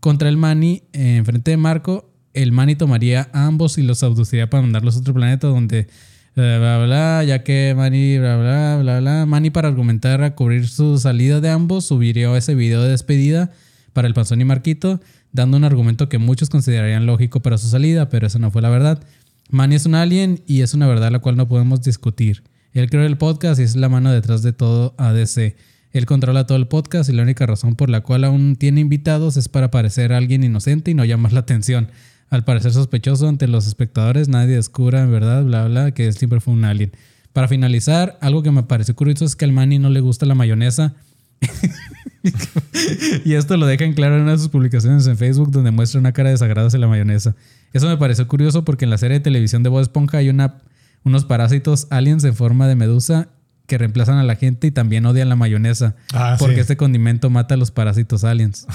[0.00, 2.10] contra el Manny en frente de Marco.
[2.34, 5.86] El Manny tomaría a ambos y los abduciría para mandarlos a otro planeta donde
[6.34, 9.26] bla bla bla, ya que Manny bla bla bla bla.
[9.26, 13.52] Manny para argumentar a cubrir su salida de ambos subiría ese video de despedida
[13.92, 15.00] para el Panzón y Marquito,
[15.32, 18.70] dando un argumento que muchos considerarían lógico para su salida, pero eso no fue la
[18.70, 19.02] verdad.
[19.50, 22.42] Manny es un alien y es una verdad la cual no podemos discutir.
[22.72, 25.56] Él creó el podcast y es la mano detrás de todo ADC.
[25.92, 29.36] Él controla todo el podcast y la única razón por la cual aún tiene invitados
[29.36, 31.88] es para parecer alguien inocente y no llamar la atención.
[32.30, 36.40] Al parecer sospechoso ante los espectadores, nadie descubra en verdad, bla, bla, que él siempre
[36.40, 36.92] fue un alien.
[37.34, 40.34] Para finalizar, algo que me pareció curioso es que al Manny no le gusta la
[40.34, 40.94] mayonesa.
[43.24, 46.12] y esto lo dejan claro en una de sus publicaciones en Facebook donde muestra una
[46.12, 47.34] cara desagrada hacia la mayonesa.
[47.72, 50.58] Eso me pareció curioso porque en la serie de televisión de Bob Esponja hay una,
[51.04, 53.28] unos parásitos aliens en forma de medusa
[53.66, 55.96] que reemplazan a la gente y también odian la mayonesa.
[56.12, 56.60] Ah, porque sí.
[56.60, 58.66] este condimento mata a los parásitos aliens.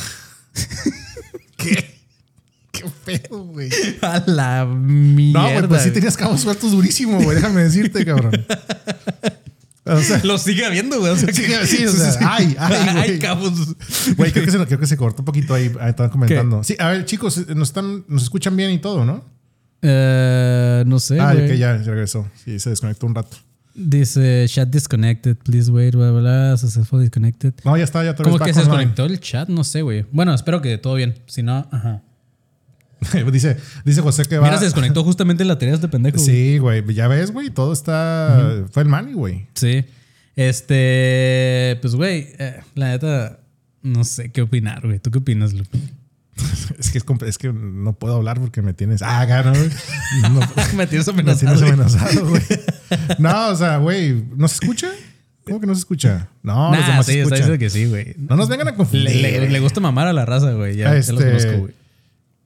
[1.58, 1.98] ¿Qué?
[2.72, 3.70] ¿Qué pedo, güey?
[4.02, 5.42] a la mierda.
[5.42, 7.36] No, güey, pues sí tenías cabos sueltos durísimo, güey.
[7.36, 8.32] Déjame decirte, cabrón.
[9.90, 11.12] O sea, Lo sigue habiendo, güey.
[11.12, 13.76] O sea, Sí, que- sí, o sea, ay, ay, cabos.
[14.16, 15.72] güey, creo que, se, creo que se cortó un poquito ahí.
[15.80, 16.64] ahí Estaban comentando.
[16.64, 19.24] Sí, a ver, chicos, nos están, nos escuchan bien y todo, ¿no?
[19.82, 22.28] Eh, no sé, Ah, que ya regresó.
[22.44, 23.38] Sí, se desconectó un rato.
[23.76, 27.54] Dice chat disconnected, please wait, bla, bla, bla, successful disconnected.
[27.64, 30.04] No, ya está, ya otra Como que se desconectó el chat, no sé, güey.
[30.12, 31.20] Bueno, espero que todo bien.
[31.28, 32.02] Si no, ajá.
[33.32, 34.46] dice, dice José que va.
[34.48, 36.18] Mira, se desconectó justamente la tarea de este pendejo.
[36.20, 36.84] Sí, güey.
[36.94, 37.50] Ya ves, güey.
[37.50, 38.64] Todo está.
[38.72, 39.48] Fue el Manny, güey.
[39.56, 39.86] Sí.
[40.36, 43.40] Este, pues, güey, eh, la neta,
[43.84, 45.00] no sé qué opinar, güey.
[45.00, 45.78] ¿Tú qué opinas, Lupe?
[46.80, 49.02] Es que, es, que no puedo hablar porque me tienes.
[49.02, 49.70] Ah, gano, güey.
[50.32, 50.40] No,
[50.76, 51.58] Me tienes me tienes amenazado.
[51.60, 51.72] güey.
[51.72, 52.40] amenazado.
[53.20, 54.24] No, o sea, güey.
[54.36, 54.90] ¿No se escucha?
[55.46, 56.28] ¿Cómo que no se escucha?
[56.44, 57.58] No, los Nah, demás sí, se escuchan.
[57.58, 58.16] que sí, güey.
[58.18, 59.10] No nos vengan a confundir.
[59.10, 59.50] Le, le- güey.
[59.52, 60.76] le gusta mamar a la raza, güey.
[60.76, 61.74] Ya, ya lo Este, conozco, güey.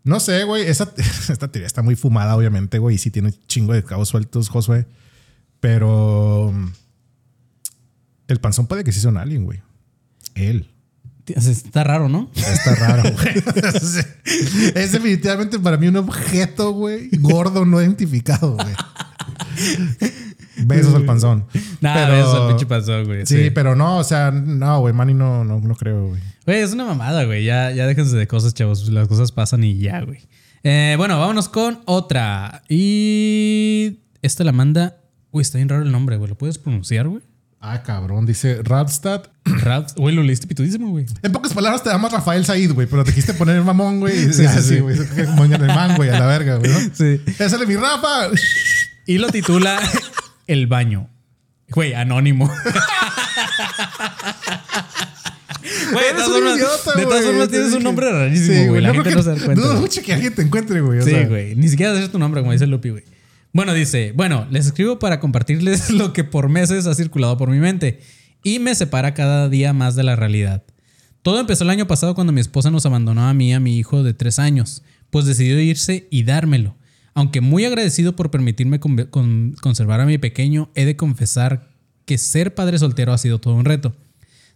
[0.03, 0.63] No sé, güey.
[0.67, 0.91] Esa,
[1.29, 2.95] esta teoría está muy fumada, obviamente, güey.
[2.95, 4.85] Y sí tiene un chingo de cabos sueltos, Josué.
[5.59, 6.51] Pero.
[6.53, 6.71] mm,
[8.27, 9.61] El panzón puede que sí sea un alien, güey.
[10.35, 10.67] Él.
[11.27, 12.29] Está raro, ¿no?
[12.35, 13.43] Está raro, güey.
[14.75, 18.75] es definitivamente para mí un objeto, güey, gordo no identificado, güey.
[20.57, 21.45] Besos al panzón.
[21.81, 23.25] Nah, Pero- eso pinche pasó, güey.
[23.25, 26.21] Sí, pero no, o sea, no, güey, Manny no, no, no creo, güey.
[26.45, 27.43] Güey, es una mamada, güey.
[27.43, 28.89] Ya, ya déjense de cosas, chavos.
[28.89, 30.19] Las cosas pasan y ya, güey.
[30.63, 32.63] Eh, bueno, vámonos con otra.
[32.69, 34.97] Y esta la manda.
[35.31, 36.29] Uy, está bien raro el nombre, güey.
[36.29, 37.23] ¿Lo puedes pronunciar, güey?
[37.59, 39.23] Ah, cabrón, dice Radstad.
[39.45, 39.93] Ralph.
[39.95, 41.05] Güey, lo leíste pitudísimo, güey.
[41.21, 44.17] En pocas palabras te llamas Rafael Said, güey, pero te quisiste poner el mamón, güey.
[44.33, 44.79] Sí, ah, sí, sí, sí.
[44.79, 44.97] güey.
[45.37, 46.71] pongan el man, güey, a la verga, güey.
[46.71, 46.79] ¿no?
[46.93, 47.21] Sí.
[47.25, 48.29] Ese es mi Rafa.
[49.05, 49.79] Y lo titula
[50.51, 51.09] El baño.
[51.69, 52.51] Güey, anónimo.
[55.93, 58.81] Güey, de todas formas, idiota, de todas formas tienes un nombre rarísimo, Sí, güey.
[58.81, 59.61] La no gente no se da cuenta.
[59.61, 61.01] Dudo mucho que alguien te encuentre, güey.
[61.01, 61.55] Sí, güey.
[61.55, 63.03] Ni siquiera es tu nombre, como dice Lupi, güey.
[63.53, 67.59] Bueno, dice, bueno, les escribo para compartirles lo que por meses ha circulado por mi
[67.59, 67.99] mente
[68.43, 70.63] y me separa cada día más de la realidad.
[71.21, 73.77] Todo empezó el año pasado cuando mi esposa nos abandonó a mí y a mi
[73.77, 76.75] hijo de tres años, pues decidió irse y dármelo.
[77.13, 81.69] Aunque muy agradecido por permitirme con- con- conservar a mi pequeño, he de confesar
[82.05, 83.95] que ser padre soltero ha sido todo un reto.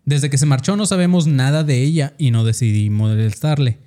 [0.06, 3.80] Desde que se marchó no sabemos nada de ella y no decidí molestarle.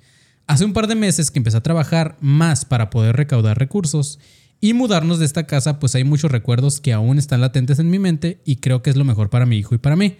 [0.47, 4.19] Hace un par de meses que empecé a trabajar más para poder recaudar recursos
[4.61, 7.99] y mudarnos de esta casa, pues hay muchos recuerdos que aún están latentes en mi
[7.99, 10.17] mente y creo que es lo mejor para mi hijo y para mí.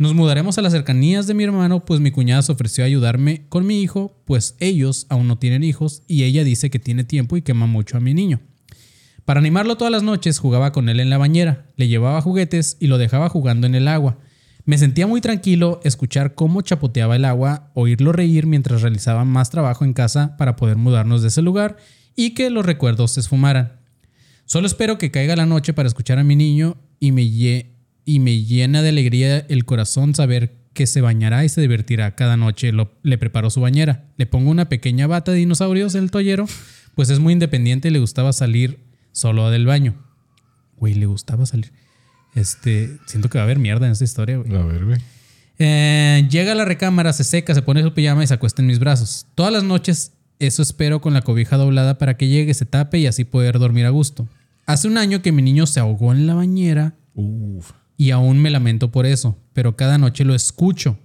[0.00, 3.44] Nos mudaremos a las cercanías de mi hermano, pues mi cuñada se ofreció a ayudarme
[3.50, 7.36] con mi hijo, pues ellos aún no tienen hijos y ella dice que tiene tiempo
[7.36, 8.40] y que ama mucho a mi niño.
[9.26, 12.86] Para animarlo todas las noches jugaba con él en la bañera, le llevaba juguetes y
[12.86, 14.16] lo dejaba jugando en el agua.
[14.64, 19.84] Me sentía muy tranquilo escuchar cómo chapoteaba el agua, oírlo reír mientras realizaba más trabajo
[19.84, 21.76] en casa para poder mudarnos de ese lugar
[22.16, 23.80] y que los recuerdos se esfumaran.
[24.46, 27.22] Solo espero que caiga la noche para escuchar a mi niño y me,
[28.04, 32.36] y me llena de alegría el corazón saber que se bañará y se divertirá cada
[32.36, 32.72] noche.
[33.02, 34.04] le preparo su bañera.
[34.16, 36.46] Le pongo una pequeña bata de dinosaurios en el toallero,
[36.94, 38.80] pues es muy independiente y le gustaba salir
[39.12, 39.94] solo del baño.
[40.76, 41.72] Güey, le gustaba salir.
[42.34, 44.54] Este, siento que va a haber mierda en esta historia, güey.
[44.54, 45.00] A ver, güey.
[45.58, 48.66] Eh, llega a la recámara, se seca, se pone su pijama y se acuesta en
[48.66, 49.26] mis brazos.
[49.34, 53.06] Todas las noches eso espero con la cobija doblada para que llegue, se tape y
[53.06, 54.26] así poder dormir a gusto.
[54.64, 56.94] Hace un año que mi niño se ahogó en la bañera
[58.00, 60.98] y aún me lamento por eso, pero cada noche lo escucho.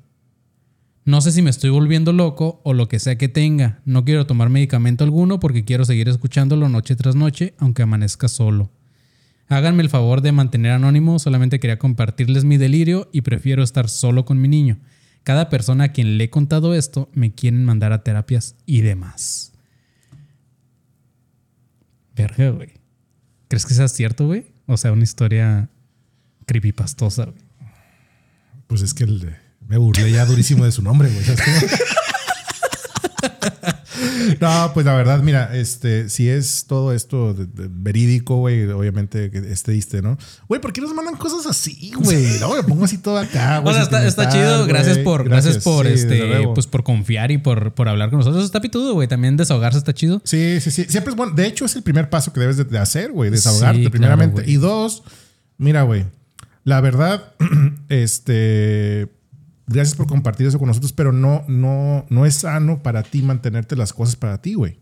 [1.04, 3.82] No sé si me estoy volviendo loco o lo que sea que tenga.
[3.84, 8.72] No quiero tomar medicamento alguno porque quiero seguir escuchándolo noche tras noche, aunque amanezca solo.
[9.50, 14.24] Háganme el favor de mantener anónimo, solamente quería compartirles mi delirio y prefiero estar solo
[14.24, 14.78] con mi niño.
[15.24, 19.52] Cada persona a quien le he contado esto me quieren mandar a terapias y demás.
[22.16, 22.70] Verga, güey.
[23.50, 24.46] ¿Crees que sea cierto, güey?
[24.66, 25.70] O sea, una historia
[26.46, 27.46] creepypastosa, güey.
[28.68, 29.06] Pues es que
[29.68, 31.24] me burlé ya durísimo de su nombre, güey.
[34.40, 39.72] No, pues la verdad, mira, este, si es todo esto verídico, güey, obviamente que este
[39.72, 40.18] diste, ¿no?
[40.48, 42.40] Güey, ¿por qué nos mandan cosas así, güey?
[42.40, 43.76] No, me pongo así todo acá, güey.
[43.76, 47.90] O sea, está, chido, gracias por, gracias, por este, pues por confiar y por, por
[47.90, 48.44] hablar con nosotros.
[48.44, 49.08] Está pitudo, güey.
[49.08, 50.22] También desahogarse está chido.
[50.24, 50.86] Sí, sí, sí.
[50.88, 51.34] Siempre es bueno.
[51.34, 53.30] De hecho, es el primer paso que debes de hacer, güey.
[53.30, 54.44] Desahogarte, primeramente.
[54.46, 55.04] y dos,
[55.58, 56.06] mira, güey.
[56.65, 57.34] La verdad,
[57.89, 59.08] este
[59.67, 63.75] gracias por compartir eso con nosotros, pero no, no, no es sano para ti mantenerte
[63.75, 64.80] las cosas para ti, güey.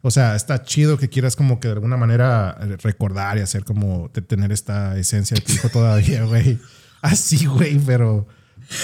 [0.00, 3.64] O sea, está chido que quieras como que de alguna manera eh, recordar y hacer
[3.64, 6.58] como tener esta esencia de tu hijo todavía, güey.
[7.02, 8.26] Así, güey, pero,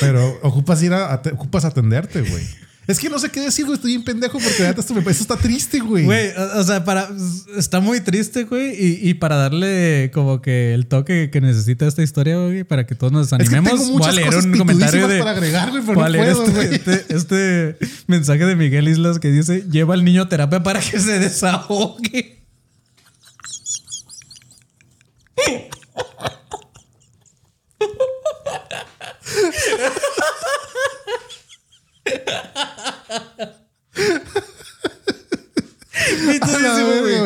[0.00, 2.44] pero ocupas ir a, ocupas atenderte, güey.
[2.92, 3.76] Es que no sé qué decir, güey.
[3.76, 6.04] Estoy bien pendejo porque esto, me, eso está triste, güey.
[6.04, 7.08] Güey, o sea, para,
[7.56, 8.74] está muy triste, güey.
[9.08, 13.10] Y, para darle como que el toque que necesita esta historia, güey, para que todos
[13.10, 15.18] nos desanimemos, es que voy a leer un comentario de.
[15.20, 17.76] Para agregar, güey, pero no puedo, este, este, este,
[18.08, 22.42] mensaje de Miguel Islas que dice: Lleva al niño a terapia para que se desahogue.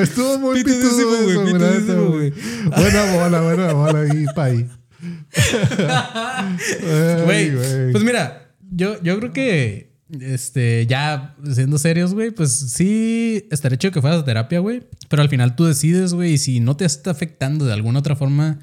[0.03, 2.33] Estuvo muy pitudísimo, güey.
[2.65, 4.67] Buena bola, buena bola ahí, pay.
[7.25, 13.79] Güey, pues mira, yo, yo creo que este, ya siendo serios, güey, pues sí, estaría
[13.79, 14.83] chido que fueras a terapia, güey.
[15.09, 18.17] Pero al final tú decides, güey, y si no te está afectando de alguna otra
[18.17, 18.61] forma,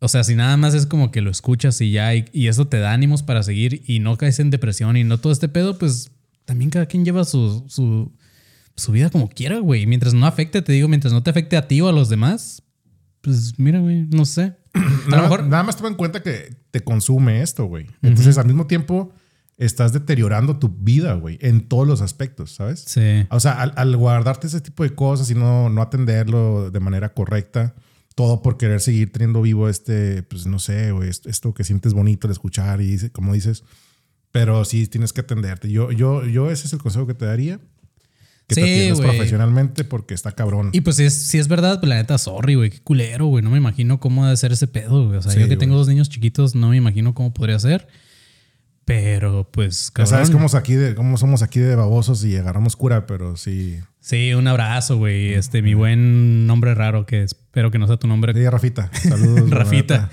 [0.00, 2.66] o sea, si nada más es como que lo escuchas y ya, y, y, eso
[2.68, 5.78] te da ánimos para seguir y no caes en depresión y no todo este pedo,
[5.78, 6.10] pues
[6.44, 8.12] también cada quien lleva su, su,
[8.76, 9.86] su vida como quiera, güey.
[9.86, 12.62] Mientras no afecte, te digo, mientras no te afecte a ti o a los demás,
[13.20, 14.56] pues mira, güey, no sé.
[15.12, 15.44] A lo mejor.
[15.46, 17.86] Nada más toma en cuenta que te consume esto, güey.
[18.02, 19.12] Entonces, al mismo tiempo,
[19.60, 22.80] estás deteriorando tu vida, güey, en todos los aspectos, ¿sabes?
[22.86, 23.26] Sí.
[23.30, 27.74] O sea, al, guardarte ese tipo de cosas y no, no atenderlo de manera correcta,
[28.14, 32.26] todo por querer seguir teniendo vivo este, pues no sé, güey, esto que sientes bonito
[32.26, 33.64] de escuchar y como dices,
[34.32, 35.70] pero sí tienes que atenderte.
[35.70, 37.60] Yo, yo, yo ese es el consejo que te daría
[38.50, 40.70] que sí, te atiendas profesionalmente porque está cabrón.
[40.72, 43.42] Y pues si es, si es verdad, pues la neta, sorry, güey, qué culero, güey.
[43.42, 45.18] No me imagino cómo debe ser ese pedo, güey.
[45.18, 47.86] O sea, yo que tengo dos niños chiquitos, no me imagino cómo podría ser.
[48.84, 50.10] Pero pues, cabrón.
[50.10, 53.78] sabes cómo, aquí de, cómo somos aquí de babosos y agarramos cura, pero sí.
[54.00, 55.34] Sí, un abrazo, güey.
[55.34, 58.34] Este, mi buen nombre raro, que espero que no sea tu nombre.
[58.34, 58.90] Sí, Rafita.
[58.92, 59.48] Saludos.
[59.50, 60.10] Rafita.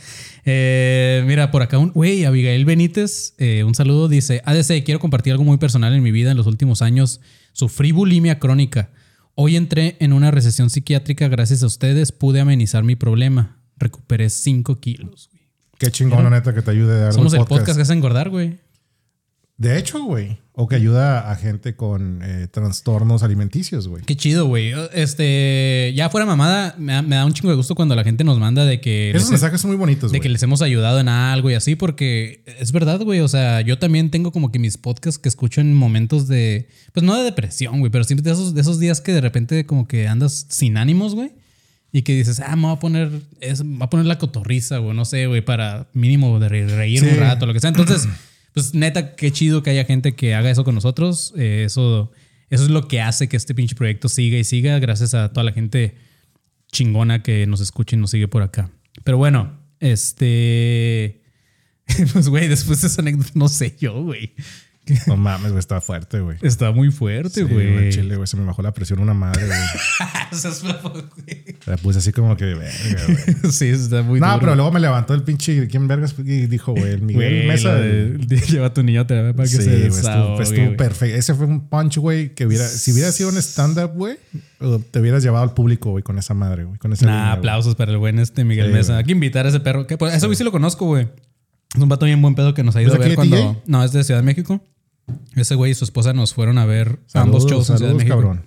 [0.49, 5.33] Eh, mira, por acá un güey, Abigail Benítez, eh, un saludo, dice, ADC, quiero compartir
[5.33, 7.19] algo muy personal en mi vida en los últimos años.
[7.51, 8.89] Sufrí bulimia crónica.
[9.35, 11.27] Hoy entré en una recesión psiquiátrica.
[11.27, 13.57] Gracias a ustedes pude amenizar mi problema.
[13.75, 15.29] Recuperé 5 kilos.
[15.77, 18.57] Qué chingón, neta, que te ayude a dar Somos el podcast que hace engordar, güey.
[19.57, 20.37] De hecho, güey.
[20.53, 24.03] O que ayuda a gente con eh, trastornos alimenticios, güey.
[24.03, 24.71] Qué chido, güey.
[24.93, 28.65] Este, ya fuera mamada, me da, un chingo de gusto cuando la gente nos manda
[28.65, 29.11] de que...
[29.11, 32.43] Esos mensajes son muy bonitos, De que les hemos ayudado en algo y así, porque
[32.59, 33.19] es verdad, güey.
[33.19, 36.69] O sea, yo también tengo como que mis podcasts que escucho en momentos de...
[36.93, 39.65] Pues no de depresión, güey, pero siempre de esos, de esos días que de repente
[39.65, 41.31] como que andas sin ánimos, güey.
[41.91, 44.77] Y que dices, ah, me voy a poner, es, me voy a poner la cotorriza,
[44.77, 47.69] güey, no sé, güey, para mínimo de reír un rato, lo que sea.
[47.69, 48.07] Entonces...
[48.57, 51.31] pues neta, qué chido que haya gente que haga eso con nosotros.
[51.37, 52.11] Eh, eso,
[52.49, 55.43] eso es lo que hace que este pinche proyecto siga y siga, gracias a toda
[55.43, 55.93] la gente
[56.71, 58.71] chingona que nos escucha y nos sigue por acá.
[59.03, 61.21] Pero bueno, este.
[62.13, 64.33] Pues, güey, después de esa anécdota, no sé yo, güey.
[65.07, 66.37] No mames, güey, está fuerte, güey.
[66.41, 67.89] Está muy fuerte, Sí, güey.
[67.89, 69.57] Chile, güey, se me bajó la presión una madre, güey.
[71.65, 73.17] La puse así como que, verga, güey.
[73.51, 74.39] sí, está muy No, duro.
[74.39, 75.67] pero luego me levantó el pinche.
[75.67, 76.15] ¿Quién vergas?
[76.19, 77.75] Y dijo, güey, el Miguel Mesa.
[77.75, 80.43] de- de- lleva a tu niño a terapia para que Sí, se güey, estuvo, desahogue,
[80.43, 80.77] estuvo güey.
[80.77, 81.17] perfecto.
[81.17, 84.17] Ese fue un punch, güey, que hubiera, si hubiera sido un stand-up, güey,
[84.91, 87.97] te hubieras llevado al público, güey, con esa madre, güey, Nah, línea, aplausos para el
[87.97, 88.97] buen este Miguel Sí, Mesa.
[88.97, 89.87] Hay que invitar a ese perro.
[89.87, 91.07] Que, pues, güey sí lo conozco, güey.
[91.75, 93.15] Es un vato bien buen pedo que nos ha ido ¿Es a de ver de
[93.15, 93.61] cuando.
[93.67, 94.63] No, es de Ciudad de México.
[95.35, 97.97] Ese güey y su esposa nos fueron a ver ambos Saludos, shows en Ciudad de
[97.97, 98.15] México.
[98.15, 98.45] cabrón.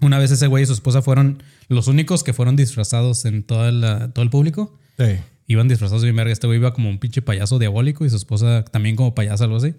[0.00, 3.72] Una vez ese güey y su esposa fueron los únicos que fueron disfrazados en toda
[3.72, 4.78] la- todo el público.
[4.98, 5.16] Sí.
[5.48, 6.32] Iban disfrazados bien verga.
[6.32, 9.56] Este güey iba como un pinche payaso diabólico y su esposa también como payaso, algo
[9.56, 9.74] así.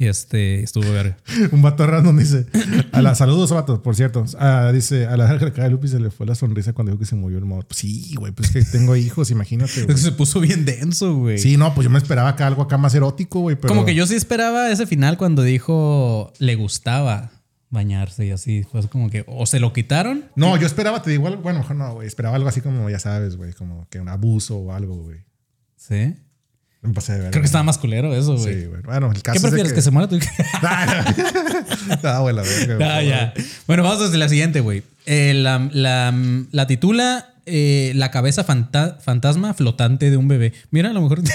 [0.00, 1.18] Y este estuvo verga.
[1.52, 2.46] Un vato random dice,
[2.90, 4.24] a la, saludos, vato, por cierto.
[4.38, 7.04] Ah, dice, a la verga de Lupi se le fue la sonrisa cuando dijo que
[7.04, 7.68] se murió el morro.
[7.68, 9.98] Pues sí, güey, pues que tengo hijos, imagínate, güey.
[9.98, 11.36] se puso bien denso, güey.
[11.36, 13.68] Sí, no, pues yo me esperaba acá algo acá más erótico, güey, pero...
[13.68, 17.32] Como que yo sí esperaba ese final cuando dijo le gustaba
[17.68, 18.62] bañarse y así.
[18.72, 20.24] Fue como que o se lo quitaron.
[20.34, 22.06] No, yo esperaba, te digo, algo- bueno, mejor no, güey.
[22.08, 25.18] Esperaba algo así como, ya sabes, güey, como que un abuso o algo, güey.
[25.76, 26.14] Sí.
[26.82, 27.30] Me pasé de ver.
[27.30, 28.54] Creo que estaba más culero eso, güey.
[28.62, 28.80] Sí, güey.
[28.82, 29.72] Bueno, el caso ¿Qué es de prefieres?
[29.74, 29.82] ¿Que...
[29.82, 30.30] se muera tu hija?
[32.02, 33.34] Ah, güey, la verga, ah, ya.
[33.66, 34.82] Bueno, vamos desde la siguiente, güey.
[35.06, 36.14] Eh, la, la-
[36.52, 40.52] la titula eh, La cabeza fanta- fantasma flotante de un bebé.
[40.70, 41.20] Mira, a lo mejor.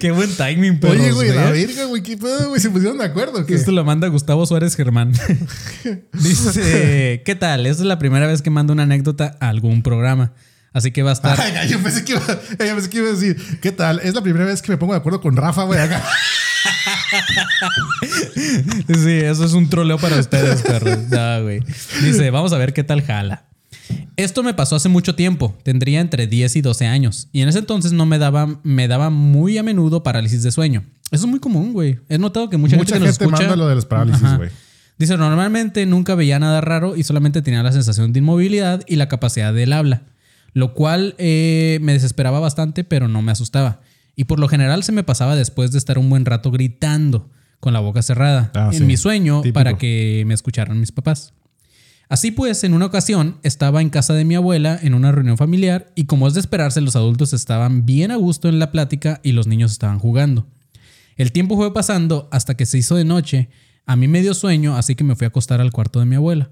[0.00, 2.60] Qué buen timing, perros, Oye, güey, la verga, güey, ¿qué pedo, güey?
[2.60, 3.44] ¿Se pusieron de acuerdo?
[3.46, 5.12] Esto lo manda Gustavo Suárez Germán.
[6.14, 7.66] Dice, ¿qué tal?
[7.66, 10.32] Esta es la primera vez que mando una anécdota a algún programa.
[10.74, 11.40] Así que va a estar...
[11.40, 14.00] Ay, yo pensé que iba, yo pensé que iba a decir, ¿qué tal?
[14.00, 16.04] Es la primera vez que me pongo de acuerdo con Rafa, güey, acá.
[18.86, 20.98] Sí, eso es un troleo para ustedes, perros.
[21.10, 21.60] No, güey.
[22.02, 23.44] Dice, vamos a ver qué tal jala.
[24.16, 27.58] Esto me pasó hace mucho tiempo, tendría entre 10 y 12 años, y en ese
[27.58, 30.84] entonces no me daba, me daba muy a menudo parálisis de sueño.
[31.10, 31.98] Eso es muy común, güey.
[32.08, 34.36] He notado que mucha, Mucha gente, que nos gente escucha, manda lo de los parálisis,
[34.36, 34.50] güey.
[34.98, 39.08] Dice, normalmente nunca veía nada raro y solamente tenía la sensación de inmovilidad y la
[39.08, 40.02] capacidad del habla,
[40.54, 43.80] lo cual eh, me desesperaba bastante, pero no me asustaba.
[44.16, 47.28] Y por lo general se me pasaba después de estar un buen rato gritando
[47.60, 48.84] con la boca cerrada Ah, en sí.
[48.84, 49.54] mi sueño Típico.
[49.54, 51.34] para que me escucharan mis papás.
[52.08, 55.90] Así pues, en una ocasión estaba en casa de mi abuela en una reunión familiar
[55.94, 59.32] y como es de esperarse, los adultos estaban bien a gusto en la plática y
[59.32, 60.46] los niños estaban jugando.
[61.16, 63.48] El tiempo fue pasando hasta que se hizo de noche.
[63.86, 66.16] A mí me dio sueño, así que me fui a acostar al cuarto de mi
[66.16, 66.50] abuela.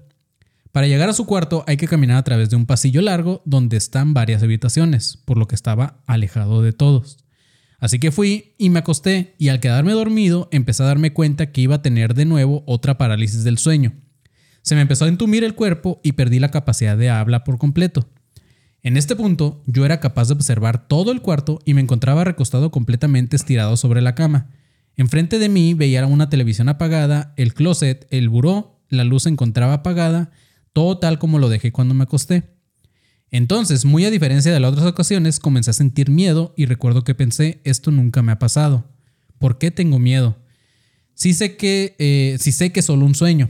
[0.73, 3.77] Para llegar a su cuarto hay que caminar a través de un pasillo largo donde
[3.77, 7.19] están varias habitaciones, por lo que estaba alejado de todos.
[7.77, 11.61] Así que fui y me acosté y al quedarme dormido empecé a darme cuenta que
[11.61, 13.93] iba a tener de nuevo otra parálisis del sueño.
[14.63, 18.09] Se me empezó a entumir el cuerpo y perdí la capacidad de habla por completo.
[18.81, 22.71] En este punto, yo era capaz de observar todo el cuarto y me encontraba recostado
[22.71, 24.49] completamente estirado sobre la cama.
[24.97, 29.73] Enfrente de mí veía una televisión apagada, el closet, el buró, la luz se encontraba
[29.73, 30.31] apagada,
[30.73, 32.43] todo tal como lo dejé cuando me acosté.
[33.31, 37.15] Entonces, muy a diferencia de las otras ocasiones, comencé a sentir miedo y recuerdo que
[37.15, 38.85] pensé, esto nunca me ha pasado.
[39.39, 40.37] ¿Por qué tengo miedo?
[41.15, 43.49] Sí sé que, eh, sé que es solo un sueño.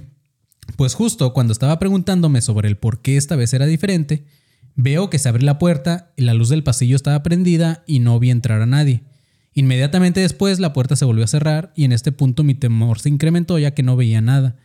[0.78, 4.26] Pues justo cuando estaba preguntándome sobre el por qué esta vez era diferente,
[4.76, 8.20] veo que se abre la puerta y la luz del pasillo estaba prendida y no
[8.20, 9.04] vi entrar a nadie.
[9.54, 13.10] Inmediatamente después la puerta se volvió a cerrar y en este punto mi temor se
[13.10, 14.56] incrementó ya que no veía nada.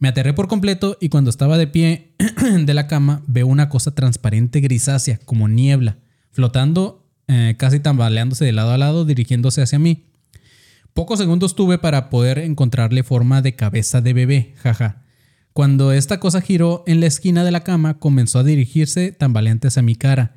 [0.00, 2.14] Me aterré por completo y cuando estaba de pie
[2.64, 5.98] de la cama veo una cosa transparente grisácea, como niebla,
[6.32, 10.06] flotando, eh, casi tambaleándose de lado a lado, dirigiéndose hacia mí.
[10.94, 15.04] Pocos segundos tuve para poder encontrarle forma de cabeza de bebé, jaja.
[15.52, 19.82] Cuando esta cosa giró en la esquina de la cama, comenzó a dirigirse tambaleante hacia
[19.82, 20.36] mi cara.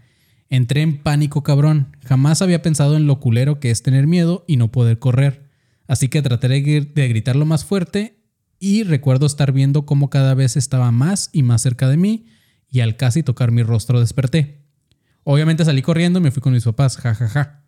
[0.49, 1.95] Entré en pánico cabrón.
[2.05, 5.49] Jamás había pensado en lo culero que es tener miedo y no poder correr.
[5.87, 8.22] Así que traté de gr- de gritar lo más fuerte
[8.63, 12.27] y recuerdo estar viendo cómo cada vez estaba más y más cerca de mí
[12.71, 14.61] y al casi tocar mi rostro desperté.
[15.25, 17.27] Obviamente salí corriendo y me fui con mis papás, jajaja.
[17.27, 17.63] Ja, ja.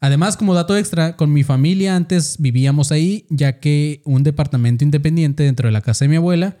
[0.00, 5.42] Además, como dato extra, con mi familia antes vivíamos ahí, ya que un departamento independiente
[5.42, 6.56] dentro de la casa de mi abuela,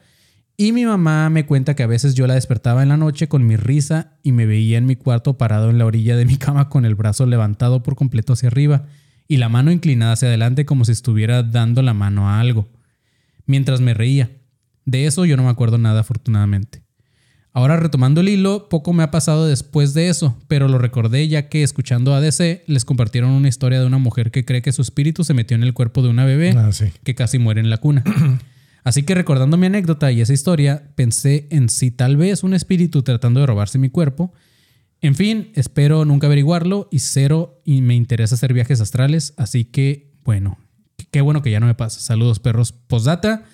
[0.58, 3.46] y mi mamá me cuenta que a veces yo la despertaba en la noche con
[3.46, 6.68] mi risa y me veía en mi cuarto parado en la orilla de mi cama
[6.68, 8.84] con el brazo levantado por completo hacia arriba
[9.26, 12.68] y la mano inclinada hacia adelante como si estuviera dando la mano a algo,
[13.50, 14.30] mientras me reía.
[14.86, 16.82] De eso yo no me acuerdo nada afortunadamente.
[17.52, 21.48] Ahora retomando el hilo, poco me ha pasado después de eso, pero lo recordé ya
[21.48, 25.24] que escuchando ADC les compartieron una historia de una mujer que cree que su espíritu
[25.24, 26.86] se metió en el cuerpo de una bebé Ah, sí.
[27.02, 28.04] que casi muere en la cuna.
[28.84, 33.02] Así que recordando mi anécdota y esa historia, pensé en si tal vez un espíritu
[33.02, 34.32] tratando de robarse mi cuerpo.
[35.02, 40.12] En fin, espero nunca averiguarlo y cero y me interesa hacer viajes astrales, así que
[40.24, 40.56] bueno,
[41.10, 42.00] qué bueno que ya no me pasa.
[42.00, 42.72] Saludos perros.
[42.72, 43.44] Postdata.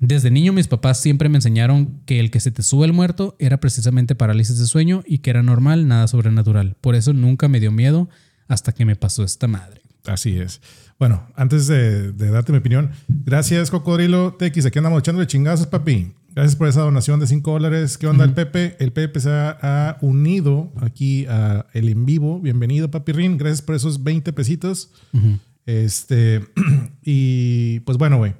[0.00, 3.36] Desde niño mis papás siempre me enseñaron que el que se te sube el muerto
[3.38, 6.74] era precisamente parálisis de sueño y que era normal, nada sobrenatural.
[6.80, 8.08] Por eso nunca me dio miedo
[8.48, 9.80] hasta que me pasó esta madre.
[10.06, 10.60] Así es.
[10.98, 15.68] Bueno, antes de, de darte mi opinión, gracias Cocodrilo TX, aquí andamos echando de chingazos,
[15.68, 16.12] papi.
[16.34, 17.98] Gracias por esa donación de 5 dólares.
[17.98, 18.74] ¿Qué onda el Pepe?
[18.80, 22.40] El Pepe se ha, ha unido aquí a el en vivo.
[22.40, 23.36] Bienvenido, papi Rin.
[23.36, 24.90] Gracias por esos 20 pesitos.
[25.66, 26.44] Este,
[27.02, 28.34] y pues bueno, güey.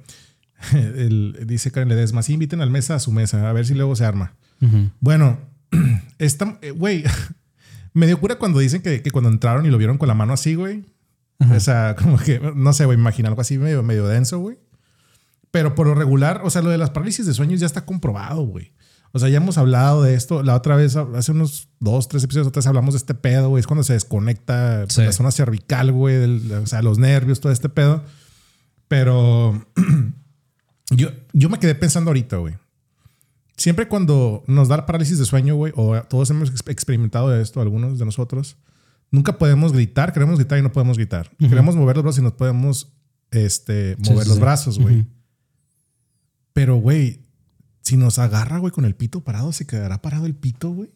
[0.73, 3.95] El- dice Karen Ledesma, sí, inviten al mesa a su mesa, a ver si luego
[3.95, 4.35] se arma.
[5.01, 5.39] Bueno,
[6.19, 7.03] esta, eh, güey,
[7.93, 10.33] me dio cura cuando dicen que, que cuando entraron y lo vieron con la mano
[10.33, 10.85] así, güey.
[11.53, 14.57] O sea, como que, no sé, güey, imagina algo así medio, medio denso, güey.
[15.51, 18.41] Pero por lo regular, o sea, lo de las parálisis de sueños ya está comprobado,
[18.43, 18.71] güey.
[19.15, 20.41] O sea, ya hemos hablado de esto.
[20.41, 23.59] La otra vez, hace unos dos, tres episodios atrás hablamos de este pedo, güey.
[23.61, 25.03] Es cuando se desconecta Sí.
[25.03, 26.15] la zona cervical, güey.
[26.17, 28.03] del- O sea, los nervios, todo este pedo.
[28.87, 29.65] Pero
[30.89, 32.55] yo, yo me quedé pensando ahorita, güey.
[33.55, 37.99] Siempre cuando nos da parálisis de sueño, güey, o todos hemos ex- experimentado esto, algunos
[37.99, 38.57] de nosotros,
[39.11, 41.29] nunca podemos gritar, queremos gritar y no podemos gritar.
[41.37, 42.91] Queremos mover los brazos y no podemos
[43.29, 44.41] este, mover sí, los sí.
[44.41, 45.01] brazos, güey.
[45.01, 45.07] Ujú.
[46.53, 47.19] Pero, güey,
[47.83, 50.89] si nos agarra, güey, con el pito parado, ¿se quedará parado el pito, güey?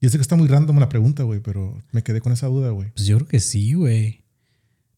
[0.00, 2.70] Yo sé que está muy random la pregunta, güey, pero me quedé con esa duda,
[2.70, 2.90] güey.
[2.94, 4.24] Pues yo creo que sí, güey.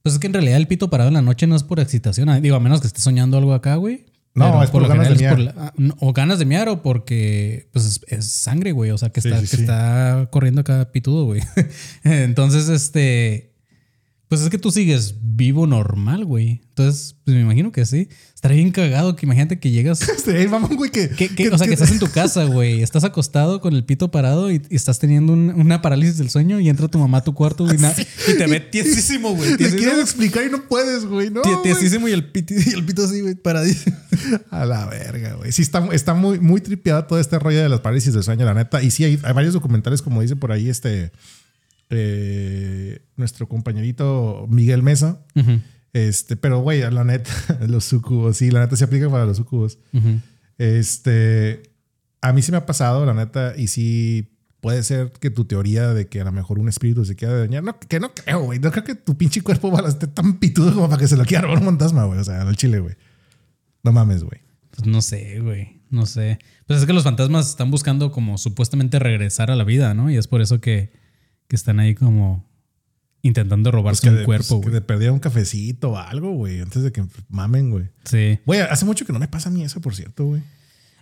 [0.03, 2.29] Pues es que en realidad el pito parado en la noche no es por excitación.
[2.29, 4.07] ah, Digo, a menos que estés soñando algo acá, güey.
[4.35, 5.55] No, es por ganas general de miar.
[5.57, 8.91] la- ah, o ganas de miar o porque pues es, es sangre, güey.
[8.93, 9.63] O sea, que, Sí, está, sí, que sí.
[9.63, 11.43] está corriendo acá pitudo, güey.
[12.05, 13.55] Entonces, este...
[14.29, 16.61] Pues es que tú sigues vivo normal, güey.
[16.69, 18.09] Entonces, pues me imagino que sí.
[18.35, 20.07] Estaría bien cagado que imagínate que llegas...
[20.09, 22.83] Este, vamos, güey, que, que- que- o sea, que estás en tu casa, güey.
[22.83, 26.61] Estás acostado con el pito parado y, y estás teniendo un- una parálisis del sueño
[26.61, 27.77] y entra tu mamá a tu cuarto güey,
[28.29, 29.57] y te ve tiesísimo, güey.
[29.57, 29.79] Tiesísimo.
[29.83, 31.31] quieres explicar y no puedes, güey.
[31.31, 33.97] No, tiesísimo y el, pito, y el pito así, güey, paradísimo.
[34.51, 35.53] A la verga, güey.
[35.53, 38.53] Sí, está, está muy, muy tripeado todo este rollo de las parálisis del sueño, la
[38.55, 38.83] neta.
[38.83, 41.13] Y sí, hay, hay varios documentales, como dice por ahí este
[41.91, 45.25] eh, nuestro compañerito Miguel Mesa.
[45.93, 47.31] Este, pero güey, la neta,
[47.69, 49.79] los sucubos, sí, la neta se aplica para los sucubos.
[50.59, 51.63] Este,
[52.21, 55.95] a mí sí me ha pasado, la neta, y sí puede ser que tu teoría
[55.95, 58.59] de que a lo mejor un espíritu se quiera dañar, no, que no creo, güey.
[58.59, 61.17] No creo que tu pinche cuerpo va a estar tan pitudo como para que se
[61.17, 62.19] lo quiera robar un fantasma, güey.
[62.19, 62.97] O sea, al chile, güey.
[63.83, 64.41] No mames, güey.
[64.71, 65.81] Pues no sé, güey.
[65.91, 66.39] No sé.
[66.67, 70.11] Pues es que los fantasmas están buscando como supuestamente regresar a la vida, ¿no?
[70.11, 70.93] Y es por eso que,
[71.49, 72.47] que están ahí como
[73.23, 76.33] intentando robarse Pues que un de- cuerpo, pues que de perdía un cafecito o algo,
[76.33, 77.87] güey, antes de que mamen, güey.
[78.05, 78.39] Sí.
[78.47, 80.43] Güey, hace mucho que no me pasa a mí eso, por cierto, güey.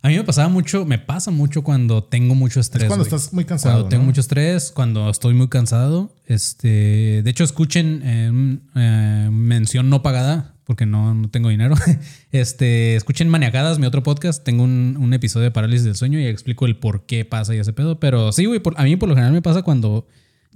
[0.02, 2.84] A mí me pasaba mucho, me pasa mucho cuando tengo mucho estrés.
[2.84, 3.74] Es cuando estás muy cansado.
[3.74, 4.06] Cuando tengo ¿no?
[4.06, 6.12] mucho estrés, cuando estoy muy cansado.
[6.26, 11.74] Este, de hecho, escuchen eh, un, eh, mención no pagada, porque no, no tengo dinero.
[12.30, 14.44] Este, escuchen Maniacadas, mi otro podcast.
[14.44, 17.58] Tengo un, un episodio de parálisis del sueño y explico el por qué pasa y
[17.58, 17.98] ese pedo.
[17.98, 20.06] Pero sí, güey, a mí por lo general me pasa cuando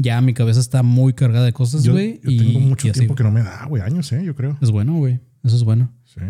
[0.00, 2.20] ya mi cabeza está muy cargada de cosas, güey.
[2.24, 4.56] yo y- tengo mucho y tiempo que no me da, güey, años, eh, yo creo.
[4.60, 5.20] Es bueno, güey.
[5.44, 5.92] Eso es bueno.
[6.04, 6.20] Sí.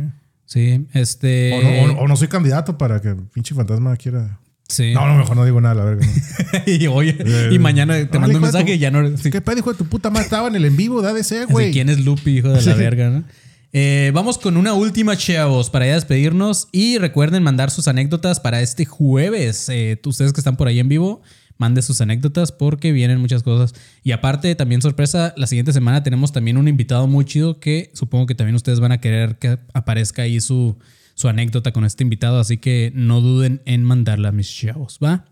[0.44, 1.52] Sí, este.
[1.54, 4.38] O, no, o- o no soy candidato para que pinche fantasma quiera.
[4.68, 4.92] sí.
[4.94, 6.06] No, no, mejor no digo nada, la verga.
[6.06, 6.60] no.
[6.72, 7.16] y, oye,
[7.52, 9.16] y mañana te Órale, mando un mensaje y ya no.
[9.16, 9.30] sí.
[9.30, 10.24] ¿Qué pedo, hijo de tu puta madre?
[10.24, 11.72] Estaba en el en vivo de ADC, güey.
[11.72, 13.10] ¿Quién es Lupi, hijo de la verga?
[13.10, 13.24] ¿no?
[13.72, 16.66] Eh, vamos con una última, chavos, para ya despedirnos.
[16.72, 19.68] Y recuerden mandar sus anécdotas para este jueves.
[19.68, 21.22] Eh, ustedes que están por ahí en vivo,
[21.60, 23.74] manden sus anécdotas porque vienen muchas cosas.
[24.02, 28.26] Y aparte, también sorpresa, la siguiente semana tenemos también un invitado muy chido que supongo
[28.26, 30.78] que también ustedes van a querer que aparezca ahí su,
[31.14, 32.40] su anécdota con este invitado.
[32.40, 35.26] Así que no duden en mandarla a mis chavos, ¿va?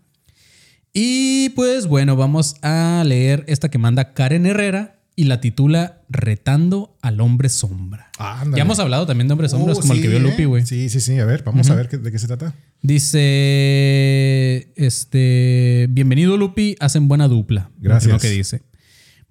[0.93, 6.97] Y pues bueno, vamos a leer esta que manda Karen Herrera y la titula Retando
[7.01, 8.09] al hombre sombra.
[8.17, 8.43] Ah.
[8.55, 10.21] Ya hemos hablado también de hombres sombras, Oh, como el sí, que vio ¿eh?
[10.21, 10.65] Lupi, güey.
[10.65, 11.19] Sí, sí, sí.
[11.19, 12.53] A ver, vamos a ver qué- de qué se trata.
[12.81, 17.69] Dice, este, bienvenido Lupi, hacen buena dupla.
[17.79, 18.13] Gracias.
[18.13, 18.61] Lo que dice.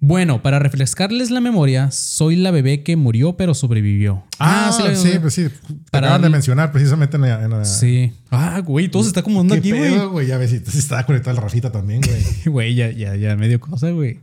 [0.01, 4.23] Bueno, para refrescarles la memoria, soy la bebé que murió pero sobrevivió.
[4.39, 5.47] Ah, la- sí, pues sí.
[5.91, 7.43] Para Para de mencionar precisamente en la.
[7.43, 8.13] en la- Sí.
[8.31, 10.25] Ah, güey, todo se está acomodando ¿Qué aquí, güey.
[10.27, 12.21] Ya ves, si si está conectada la Rafita también, güey.
[12.45, 14.19] Güey, ya, ya, ya, medio cosa, güey.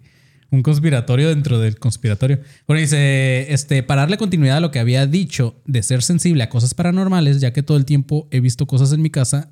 [0.50, 2.40] Un conspiratorio dentro del conspiratorio.
[2.66, 6.48] Bueno, dice, este, para darle continuidad a lo que había dicho de ser sensible a
[6.48, 9.50] cosas paranormales, ya que todo el tiempo he visto cosas en mi casa,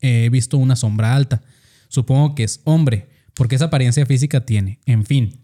[0.00, 1.42] he visto una sombra alta.
[1.88, 4.80] Supongo que es hombre, porque esa apariencia física tiene.
[4.84, 5.40] En fin.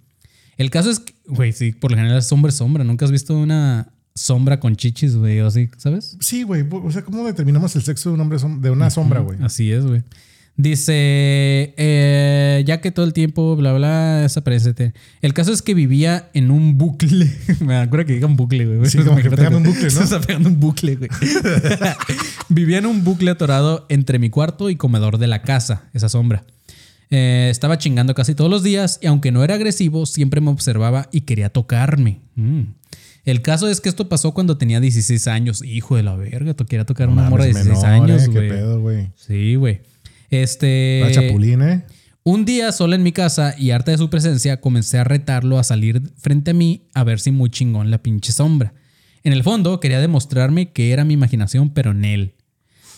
[0.59, 2.85] El caso es que, güey, sí, por lo general es hombre sombra.
[2.85, 6.17] ¿Nunca has visto una, sombra con chichis, güey, o así, ¿sabes?
[6.21, 6.65] Sí, güey.
[6.71, 9.39] O sea, ¿cómo determinamos el sexo de un hombre de una sombra, güey?
[9.43, 10.03] Así es, güey.
[10.57, 10.93] Dice,
[11.79, 14.93] eh, ya que todo el tiempo, bla, bla, desaparecete.
[15.23, 17.31] El caso es que vivía en un bucle.
[17.61, 18.91] Me acuerdo que diga un bucle, güey.
[18.91, 19.91] Sí, como que pegando un bucle, ¿no?
[19.91, 21.09] Se está pegando un bucle, güey.
[22.51, 26.45] vivía en un bucle atorado entre mi cuarto y comedor de la casa, esa sombra.
[27.11, 31.09] Eh, estaba chingando casi todos los días y aunque no era agresivo, siempre me observaba
[31.11, 32.21] y quería tocarme.
[32.37, 32.61] Mm.
[33.25, 35.63] El caso es que esto pasó cuando tenía 16 años.
[35.65, 38.27] Hijo de la verga, to- quería tocar a una morra de 16 menor, años, eh,
[38.27, 38.49] ¿Qué güey.
[38.49, 39.09] pedo, güey?
[39.17, 39.81] Sí, güey.
[40.31, 41.01] Este.
[41.03, 41.85] La chapulín, ¿eh?
[42.23, 45.65] Un día sola en mi casa y harta de su presencia, comencé a retarlo a
[45.65, 48.75] salir frente a mí a ver si muy chingón la pinche sombra.
[49.23, 52.35] En el fondo quería demostrarme que era mi imaginación, pero en él.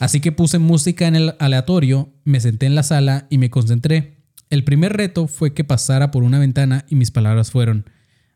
[0.01, 4.17] Así que puse música en el aleatorio, me senté en la sala y me concentré.
[4.51, 7.89] El primer reto fue que pasara por una ventana y mis palabras fueron,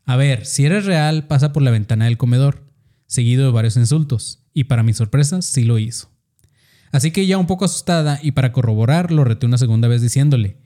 [0.05, 2.63] a ver, si eres real, pasa por la ventana del comedor,
[3.07, 4.45] seguido de varios insultos.
[4.53, 6.09] Y para mi sorpresa, sí lo hizo.
[6.91, 10.57] Así que ya un poco asustada y para corroborar lo reté una segunda vez diciéndole,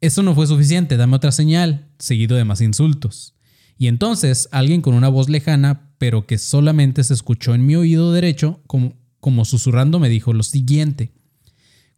[0.00, 3.34] esto no fue suficiente, dame otra señal, seguido de más insultos.
[3.76, 8.12] Y entonces alguien con una voz lejana, pero que solamente se escuchó en mi oído
[8.12, 11.12] derecho, como, susurrando me dijo lo siguiente.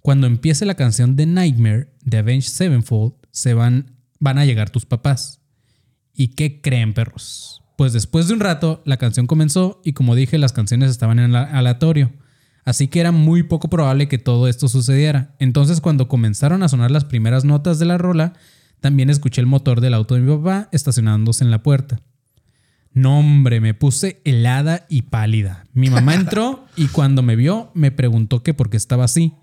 [0.00, 4.86] Cuando empiece la canción de Nightmare de Avenged Sevenfold, se van, van a llegar tus
[4.86, 5.40] papás.
[6.14, 7.62] ¿Y qué creen, perros?
[7.76, 11.34] Pues después de un rato, la canción comenzó y como dije, las canciones estaban en
[11.34, 12.12] aleatorio.
[12.66, 15.36] Así que era muy poco probable que todo esto sucediera.
[15.38, 18.34] Entonces cuando comenzaron a sonar las primeras notas de la rola,
[18.80, 22.00] también escuché el motor del auto de mi papá estacionándose en la puerta.
[22.92, 25.66] No, hombre, me puse helada y pálida.
[25.74, 29.34] Mi mamá entró y cuando me vio me preguntó que por qué estaba así.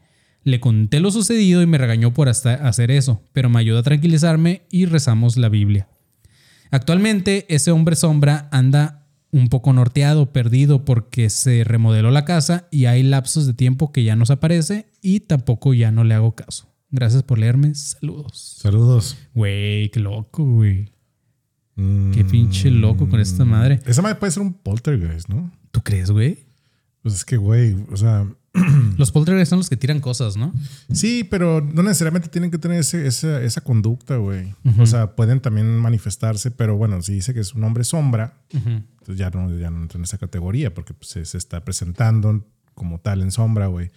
[0.43, 3.84] Le conté lo sucedido y me regañó por hasta hacer eso, pero me ayudó a
[3.84, 5.88] tranquilizarme y rezamos la Biblia.
[6.71, 9.02] Actualmente ese hombre sombra anda
[9.34, 14.03] un poco norteado, perdido porque se remodeló la casa y hay lapsos de tiempo que
[14.03, 16.69] ya no se aparece y tampoco ya no le hago caso.
[16.91, 17.73] Gracias por leerme.
[17.73, 18.57] Saludos.
[18.61, 19.17] Saludos.
[19.34, 20.91] Güey, qué loco, güey.
[21.75, 23.79] Mm, Qué pinche loco con esta madre.
[23.88, 25.51] Esa madre puede ser un poltergeist, ¿no?
[25.71, 26.45] ¿Tú crees, güey?
[27.01, 28.27] Pues es que, güey, o sea,
[28.97, 30.53] Los poltergeists son los que tiran cosas, ¿no?
[30.91, 34.53] sí, pero no necesariamente tienen que tener ese- esa, esa conducta, güey.
[34.79, 39.17] O sea, pueden también manifestarse, pero bueno, si dice que es un hombre sombra, entonces
[39.17, 42.45] ya no, ya no entra en esa categoría porque pues, se, se está presentando
[42.75, 43.89] como tal en sombra, güey.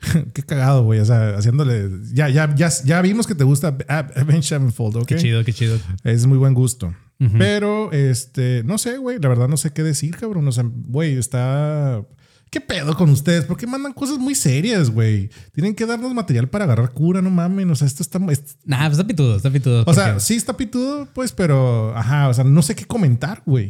[0.34, 1.00] Qué cagado, güey.
[1.00, 1.88] O sea, haciéndole.
[2.12, 5.06] Ya, ya, ya, ya vimos que te gusta Avenged Sevenfold, ¿ok?
[5.06, 5.78] Qué chido, qué chido.
[6.02, 6.94] Es muy buen gusto.
[7.38, 9.18] Pero, este, no sé, güey.
[9.18, 10.46] La verdad no sé qué decir, cabrón.
[10.48, 12.02] O sea, güey, está.
[12.54, 13.46] ¿Qué pedo con ustedes?
[13.46, 15.28] ¿Por qué mandan cosas muy serias, güey?
[15.52, 17.68] Tienen que darnos material para agarrar cura, no mamen.
[17.68, 18.20] O sea, esto está.
[18.30, 19.82] es- Nah, pues está pitudo, está pitudo.
[19.84, 21.92] o sea, sí está pitudo, pues, pero.
[21.96, 23.66] Ajá, o sea, no sé qué comentar, güey.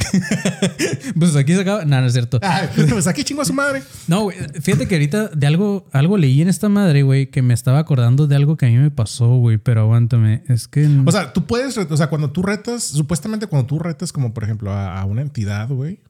[1.18, 1.86] pues aquí se acaba.
[1.86, 2.38] Nah, no es cierto.
[2.42, 3.82] Ay, pues aquí chingo a su madre.
[4.06, 7.54] No, güey, fíjate que ahorita de algo, algo leí en esta madre, güey, que me
[7.54, 10.42] estaba acordando de algo que a mí me pasó, güey, pero aguántame.
[10.48, 10.86] Es que.
[11.06, 11.78] O sea, tú puedes.
[11.78, 15.22] O sea, cuando tú retas, supuestamente cuando tú retas, como por ejemplo a, a una
[15.22, 16.00] entidad, güey.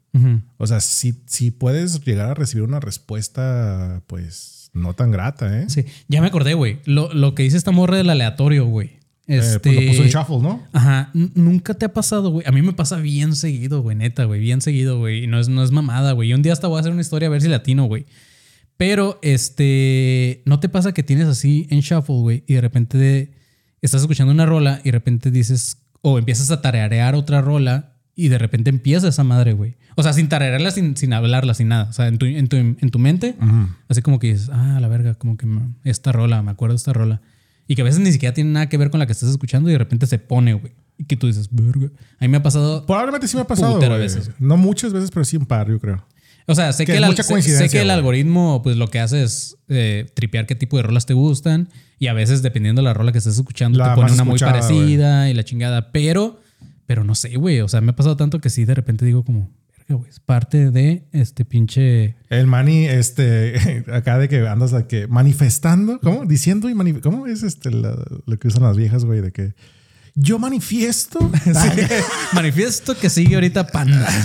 [0.59, 5.67] O sea, sí, sí puedes llegar a recibir una respuesta, pues, no tan grata, ¿eh?
[5.69, 6.79] Sí, ya me acordé, güey.
[6.85, 8.99] Lo, lo que dice esta morra del aleatorio, güey.
[9.27, 9.59] Eh, Este.
[9.61, 10.63] pues lo puso en shuffle, ¿no?
[10.73, 12.47] Ajá, nunca te ha pasado, güey.
[12.47, 15.25] A mí me pasa bien seguido, güey, neta, güey, bien seguido, güey.
[15.25, 16.31] Y no es, no es mamada, güey.
[16.31, 18.07] Y un día hasta voy a hacer una historia a ver si latino, güey.
[18.77, 22.45] Pero, este, ¿no te pasa que tienes así en shuffle, güey?
[22.47, 23.33] Y de repente de-
[23.83, 28.29] estás escuchando una rola y de repente dices, o empiezas a tararear otra rola y
[28.29, 29.77] de repente empieza esa madre, güey.
[29.97, 31.85] O sea, sin tararearla, sin, sin hablarla, sin nada.
[31.91, 33.35] O sea, en tu, en tu, en tu mente,
[33.89, 36.79] así como que dices, ah, la verga, como que me- esta rola, me acuerdo de
[36.79, 37.21] esta rola.
[37.67, 39.69] Y que a veces ni siquiera tiene nada que ver con la que estás escuchando
[39.71, 40.73] y de repente se pone, güey.
[40.99, 41.91] Y que tú dices, verga.
[42.21, 42.85] A mí me ha pasado.
[42.87, 44.31] Probablemente sí me ha pasado, veces.
[44.39, 46.07] No muchas veces, pero sí un par, yo creo.
[46.47, 49.23] O sea, sé Que que, el, sé- sé, que el algoritmo, pues lo que hace
[49.23, 51.69] es eh, tripear qué tipo de rolas te gustan.
[51.99, 54.39] Y a veces, dependiendo de la rola que estés escuchando, La te pone una muy
[54.39, 55.91] parecida y la chingada.
[55.91, 56.41] Pero,
[56.87, 57.61] pero no sé, güey.
[57.61, 59.51] O sea, me ha pasado tanto que sí, de repente digo como.
[60.09, 62.15] Es parte de este pinche.
[62.31, 66.25] El mani, este, acá de que andas de que manifestando, ¿cómo?
[66.25, 69.21] Diciendo y manif ¿Cómo es este la- lo que usan las viejas, güey?
[69.21, 69.53] De que
[70.15, 71.19] yo manifiesto.
[72.33, 74.09] Manifiesto que sigue ahorita Panda.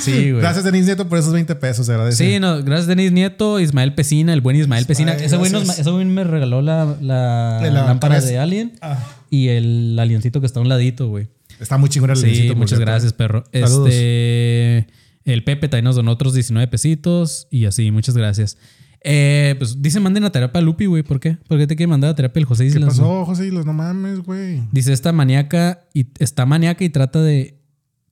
[0.00, 0.42] Sí, güey.
[0.42, 1.88] Gracias, Denise Nieto, por esos 20 pesos.
[1.88, 2.16] Agradece.
[2.32, 5.14] Sí, no, gracias Denis Nieto, Ismael Pesina, el buen Ismael, Pesina.
[5.14, 8.98] Ese güey, nos- ese güey me regaló la, la De la lámpara de Alien Ah.
[9.30, 11.28] y el aliencito que está a un ladito, güey.
[11.60, 13.44] Está muy chingón el Sí, muchas gracias, perro.
[13.52, 13.88] Saludos.
[13.88, 14.86] Este,
[15.24, 18.58] el Pepe también nos donó otros 19 pesitos y así, muchas gracias.
[19.06, 21.02] Eh, pues dice manden a terapia a Lupi, güey.
[21.02, 21.36] ¿Por qué?
[21.46, 22.98] ¿Por qué te quiere mandar a terapia el José ¿Qué Islas?
[22.98, 23.08] güey?
[23.08, 23.50] pasó, José?
[23.50, 24.62] Los no mames, güey.
[24.72, 27.58] Dice esta maníaca y está maníaca y trata de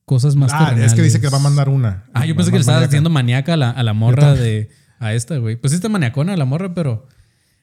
[0.05, 2.05] cosas más Ah, es que dice que va a mandar una.
[2.13, 4.69] Ah, yo pensé que le estabas diciendo maníaca a la, a la morra de.
[4.99, 5.55] A esta, güey.
[5.55, 7.07] Pues sí está maniacona la morra, pero.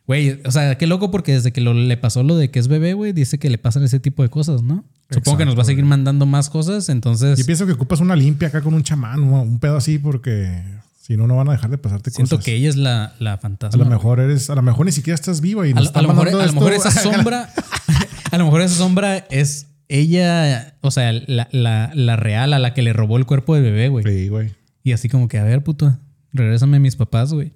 [0.07, 2.67] Güey, o sea, qué loco porque desde que lo- le pasó lo de que es
[2.69, 4.85] bebé, güey, dice que le pasan ese tipo de cosas, ¿no?
[5.11, 7.39] Supongo que nos va a seguir mandando más cosas, entonces.
[7.39, 10.63] Yo pienso que ocupas una limpia acá con un chamán, un pedo así, porque
[11.01, 12.45] si no, no van a dejar de pasarte Siento cosas.
[12.45, 13.77] que ella es la, la a fantasma.
[13.79, 13.97] lo güey.
[13.97, 16.03] mejor eres, a lo mejor ni siquiera estás viva y A nos lo, a están
[16.05, 17.49] lo mejor, a lo mejor esa sombra.
[18.31, 22.75] a lo mejor esa sombra es ella, o sea, la, la- la real a la
[22.75, 24.05] que le robó el cuerpo del bebé, güey.
[24.05, 24.53] Sí, güey.
[24.85, 25.99] Y así como que, a ver, puto,
[26.33, 27.53] regrésame a mis papás, güey.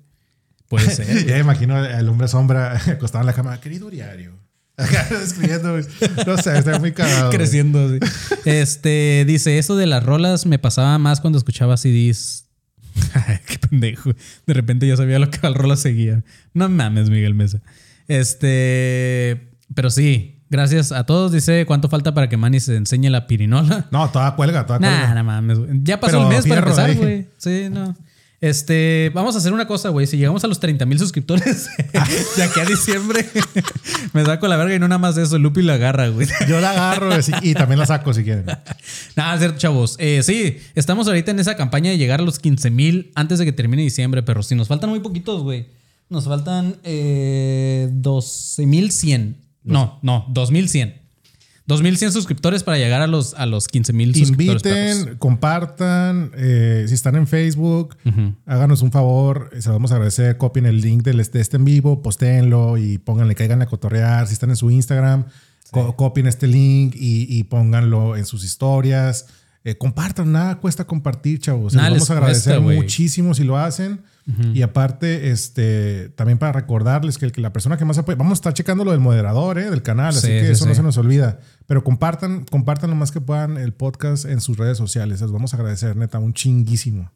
[0.69, 1.27] Puede ser.
[1.27, 3.61] Ya me imagino el hombre sombra acostado en la cama.
[3.61, 4.33] Querido diario.
[4.77, 5.77] Acá escribiendo.
[6.27, 7.31] No sé, está muy cagado.
[7.31, 7.97] creciendo.
[8.45, 12.47] Este dice: Eso de las rolas me pasaba más cuando escuchaba CDs.
[13.47, 14.11] Qué pendejo.
[14.47, 16.25] De repente yo sabía lo que las rolas seguían.
[16.55, 17.61] No mames, Miguel Mesa.
[18.09, 19.51] Este.
[19.75, 21.31] Pero sí, gracias a todos.
[21.33, 23.87] Dice: ¿Cuánto falta para que Manny se enseñe la pirinola?
[23.93, 25.15] No, toda cuelga, toda Nah, cuelga.
[25.15, 25.59] no mames.
[25.83, 27.29] Ya pasó Pero el mes para empezar, güey.
[27.39, 27.97] Sí, no.
[28.41, 30.07] Este, vamos a hacer una cosa, güey.
[30.07, 31.69] Si llegamos a los 30 mil suscriptores
[32.37, 33.27] de aquí a diciembre,
[34.13, 35.39] me saco la verga y no nada más de eso.
[35.39, 36.29] Lupi la agarra, güey.
[36.49, 37.11] Yo la agarro
[37.43, 38.47] y también la saco si quieren.
[39.17, 39.97] Nada, cierto, chavos.
[39.99, 43.45] Eh, sí, estamos ahorita en esa campaña de llegar a los 15 mil antes de
[43.45, 45.69] que termine diciembre, pero sí, nos faltan muy poquitos, güey.
[46.11, 49.39] Nos faltan eh, 12 mil 100.
[49.63, 51.04] No, no, 2100.
[51.67, 54.63] 2100 suscriptores para llegar a los, a los 15 mil suscriptores.
[54.63, 54.97] perros.
[54.99, 56.31] Inviten, compartan.
[56.37, 57.97] eh, si están en Facebook,
[58.47, 59.51] háganos un favor.
[59.53, 60.37] eh, Se lo vamos a agradecer.
[60.37, 64.27] Copien el link del, de este en vivo, postéenlo y pónganle, caigan a cotorrear.
[64.27, 65.25] Si están en su Instagram,
[65.71, 69.27] co- copien este link y, y pónganlo en sus historias.
[69.65, 71.73] Eh, compartan, nada cuesta compartir, chavos.
[71.73, 74.03] Se Nada los les vamos a agradecer cuesta, muchísimo si lo hacen.
[74.55, 78.31] Y aparte, este, también para recordarles que, el- que la persona que más apoya, vamos
[78.31, 80.75] a estar checando lo del moderador, eh, del canal, así Sí, que sí, eso no
[80.75, 81.41] se nos olvida.
[81.67, 85.21] Pero compartan, compartan lo más que puedan el podcast en sus redes sociales.
[85.21, 87.11] Los vamos a agradecer, neta, un chinguísimo.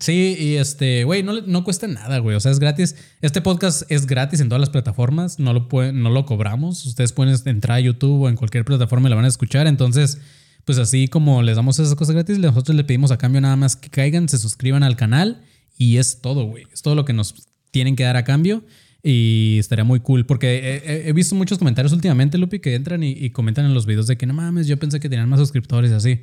[0.00, 2.34] Sí, y este, güey, no, le- no cuesta nada, güey.
[2.36, 2.96] O sea, es gratis.
[3.22, 5.38] Este podcast es gratis en todas las plataformas.
[5.38, 6.84] No lo, pueden, no lo cobramos.
[6.86, 9.68] Ustedes pueden entrar a YouTube o en cualquier plataforma y la van a escuchar.
[9.68, 10.18] Entonces,
[10.64, 13.76] pues así como les damos esas cosas gratis, nosotros le pedimos a cambio nada más
[13.76, 15.40] que caigan, se suscriban al canal
[15.78, 16.64] y es todo, güey.
[16.72, 17.34] Es todo lo que nos
[17.70, 18.64] tienen que dar a cambio.
[19.02, 23.02] Y estaría muy cool porque he, he- he visto muchos comentarios últimamente, Lupi, que entran
[23.04, 25.38] y, y comentan en los videos de que no mames, yo pensé que tenían más
[25.38, 26.20] suscriptores y así.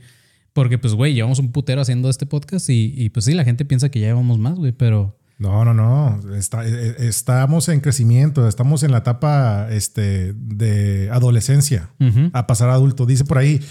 [0.53, 3.64] Porque, pues, güey, llevamos un putero haciendo este podcast y, y, pues sí, la gente
[3.66, 6.20] piensa que ya llevamos más, güey, pero No, no, no.
[6.36, 8.47] Está- eh, estamos en crecimiento.
[8.47, 11.89] Estamos en la etapa este, de adolescencia
[12.34, 13.06] a pasar a adulto.
[13.06, 13.62] Dice por ahí.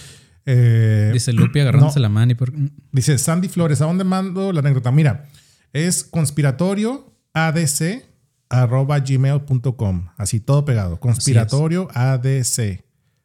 [0.46, 2.02] eh, dice Lupi agarrándose no.
[2.02, 2.52] la mano y por...
[2.92, 4.90] Dice Sandy Flores, ¿a dónde mando la anécdota?
[4.92, 5.26] Mira,
[5.74, 8.02] es conspiratorio adc
[8.48, 10.08] arroba gmail.com.
[10.16, 10.98] Así todo pegado.
[11.00, 12.82] Conspiratorio adc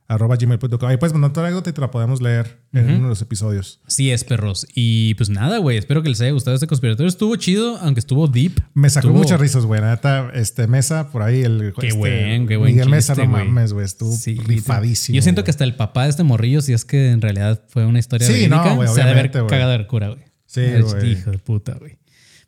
[0.07, 0.89] arroba gmail.com.
[0.89, 3.79] Ahí puedes mandar tu anécdota y te la podemos leer en uno de los episodios.
[3.85, 4.65] Sí es, perros.
[4.73, 7.07] Y pues nada, güey, espero que les haya gustado este conspiratorio.
[7.07, 8.59] Estuvo chido, aunque estuvo deep.
[8.73, 9.81] Me sacó Estuvo- muchas risas, güey.
[9.81, 11.73] Neta, este Mesa, por ahí el.
[11.79, 13.85] Qué este, buen, qué buen Miguel Mesa, no mames, güey.
[13.85, 15.15] Estuvo Sí, rifadísimo.
[15.15, 17.85] Yo siento que hasta el papá de este morrillo, si es que en realidad fue
[17.85, 20.23] una historia Sí, no, verídica, güey, se ha de haber cagado de cura, güey.
[20.47, 21.11] Sí, güey.
[21.11, 21.98] Hijo de puta, güey.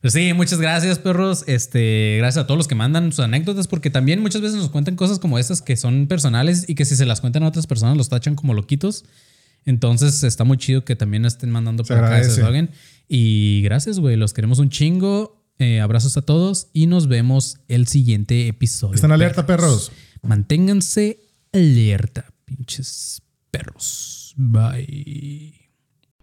[0.02, 1.44] Pues sí, muchas gracias, perros.
[1.46, 4.96] Este, gracias a todos los que mandan sus anécdotas, porque también muchas veces nos cuentan
[4.96, 7.98] cosas como estas que son personales y que si se las cuentan a otras personas
[7.98, 9.06] los tachan como loquitos.
[9.64, 12.70] Entonces está muy chido que también estén mandando por acá se.
[13.08, 14.16] Y gracias, güey.
[14.16, 15.40] Los queremos un chingo.
[15.60, 18.96] Eh, abrazos a todos y nos vemos el siguiente episodio.
[18.96, 19.92] Están alerta, perros.
[20.24, 21.20] Manténganse
[21.54, 23.22] alerta, pinches
[23.52, 24.34] perros.
[24.38, 25.61] Bye.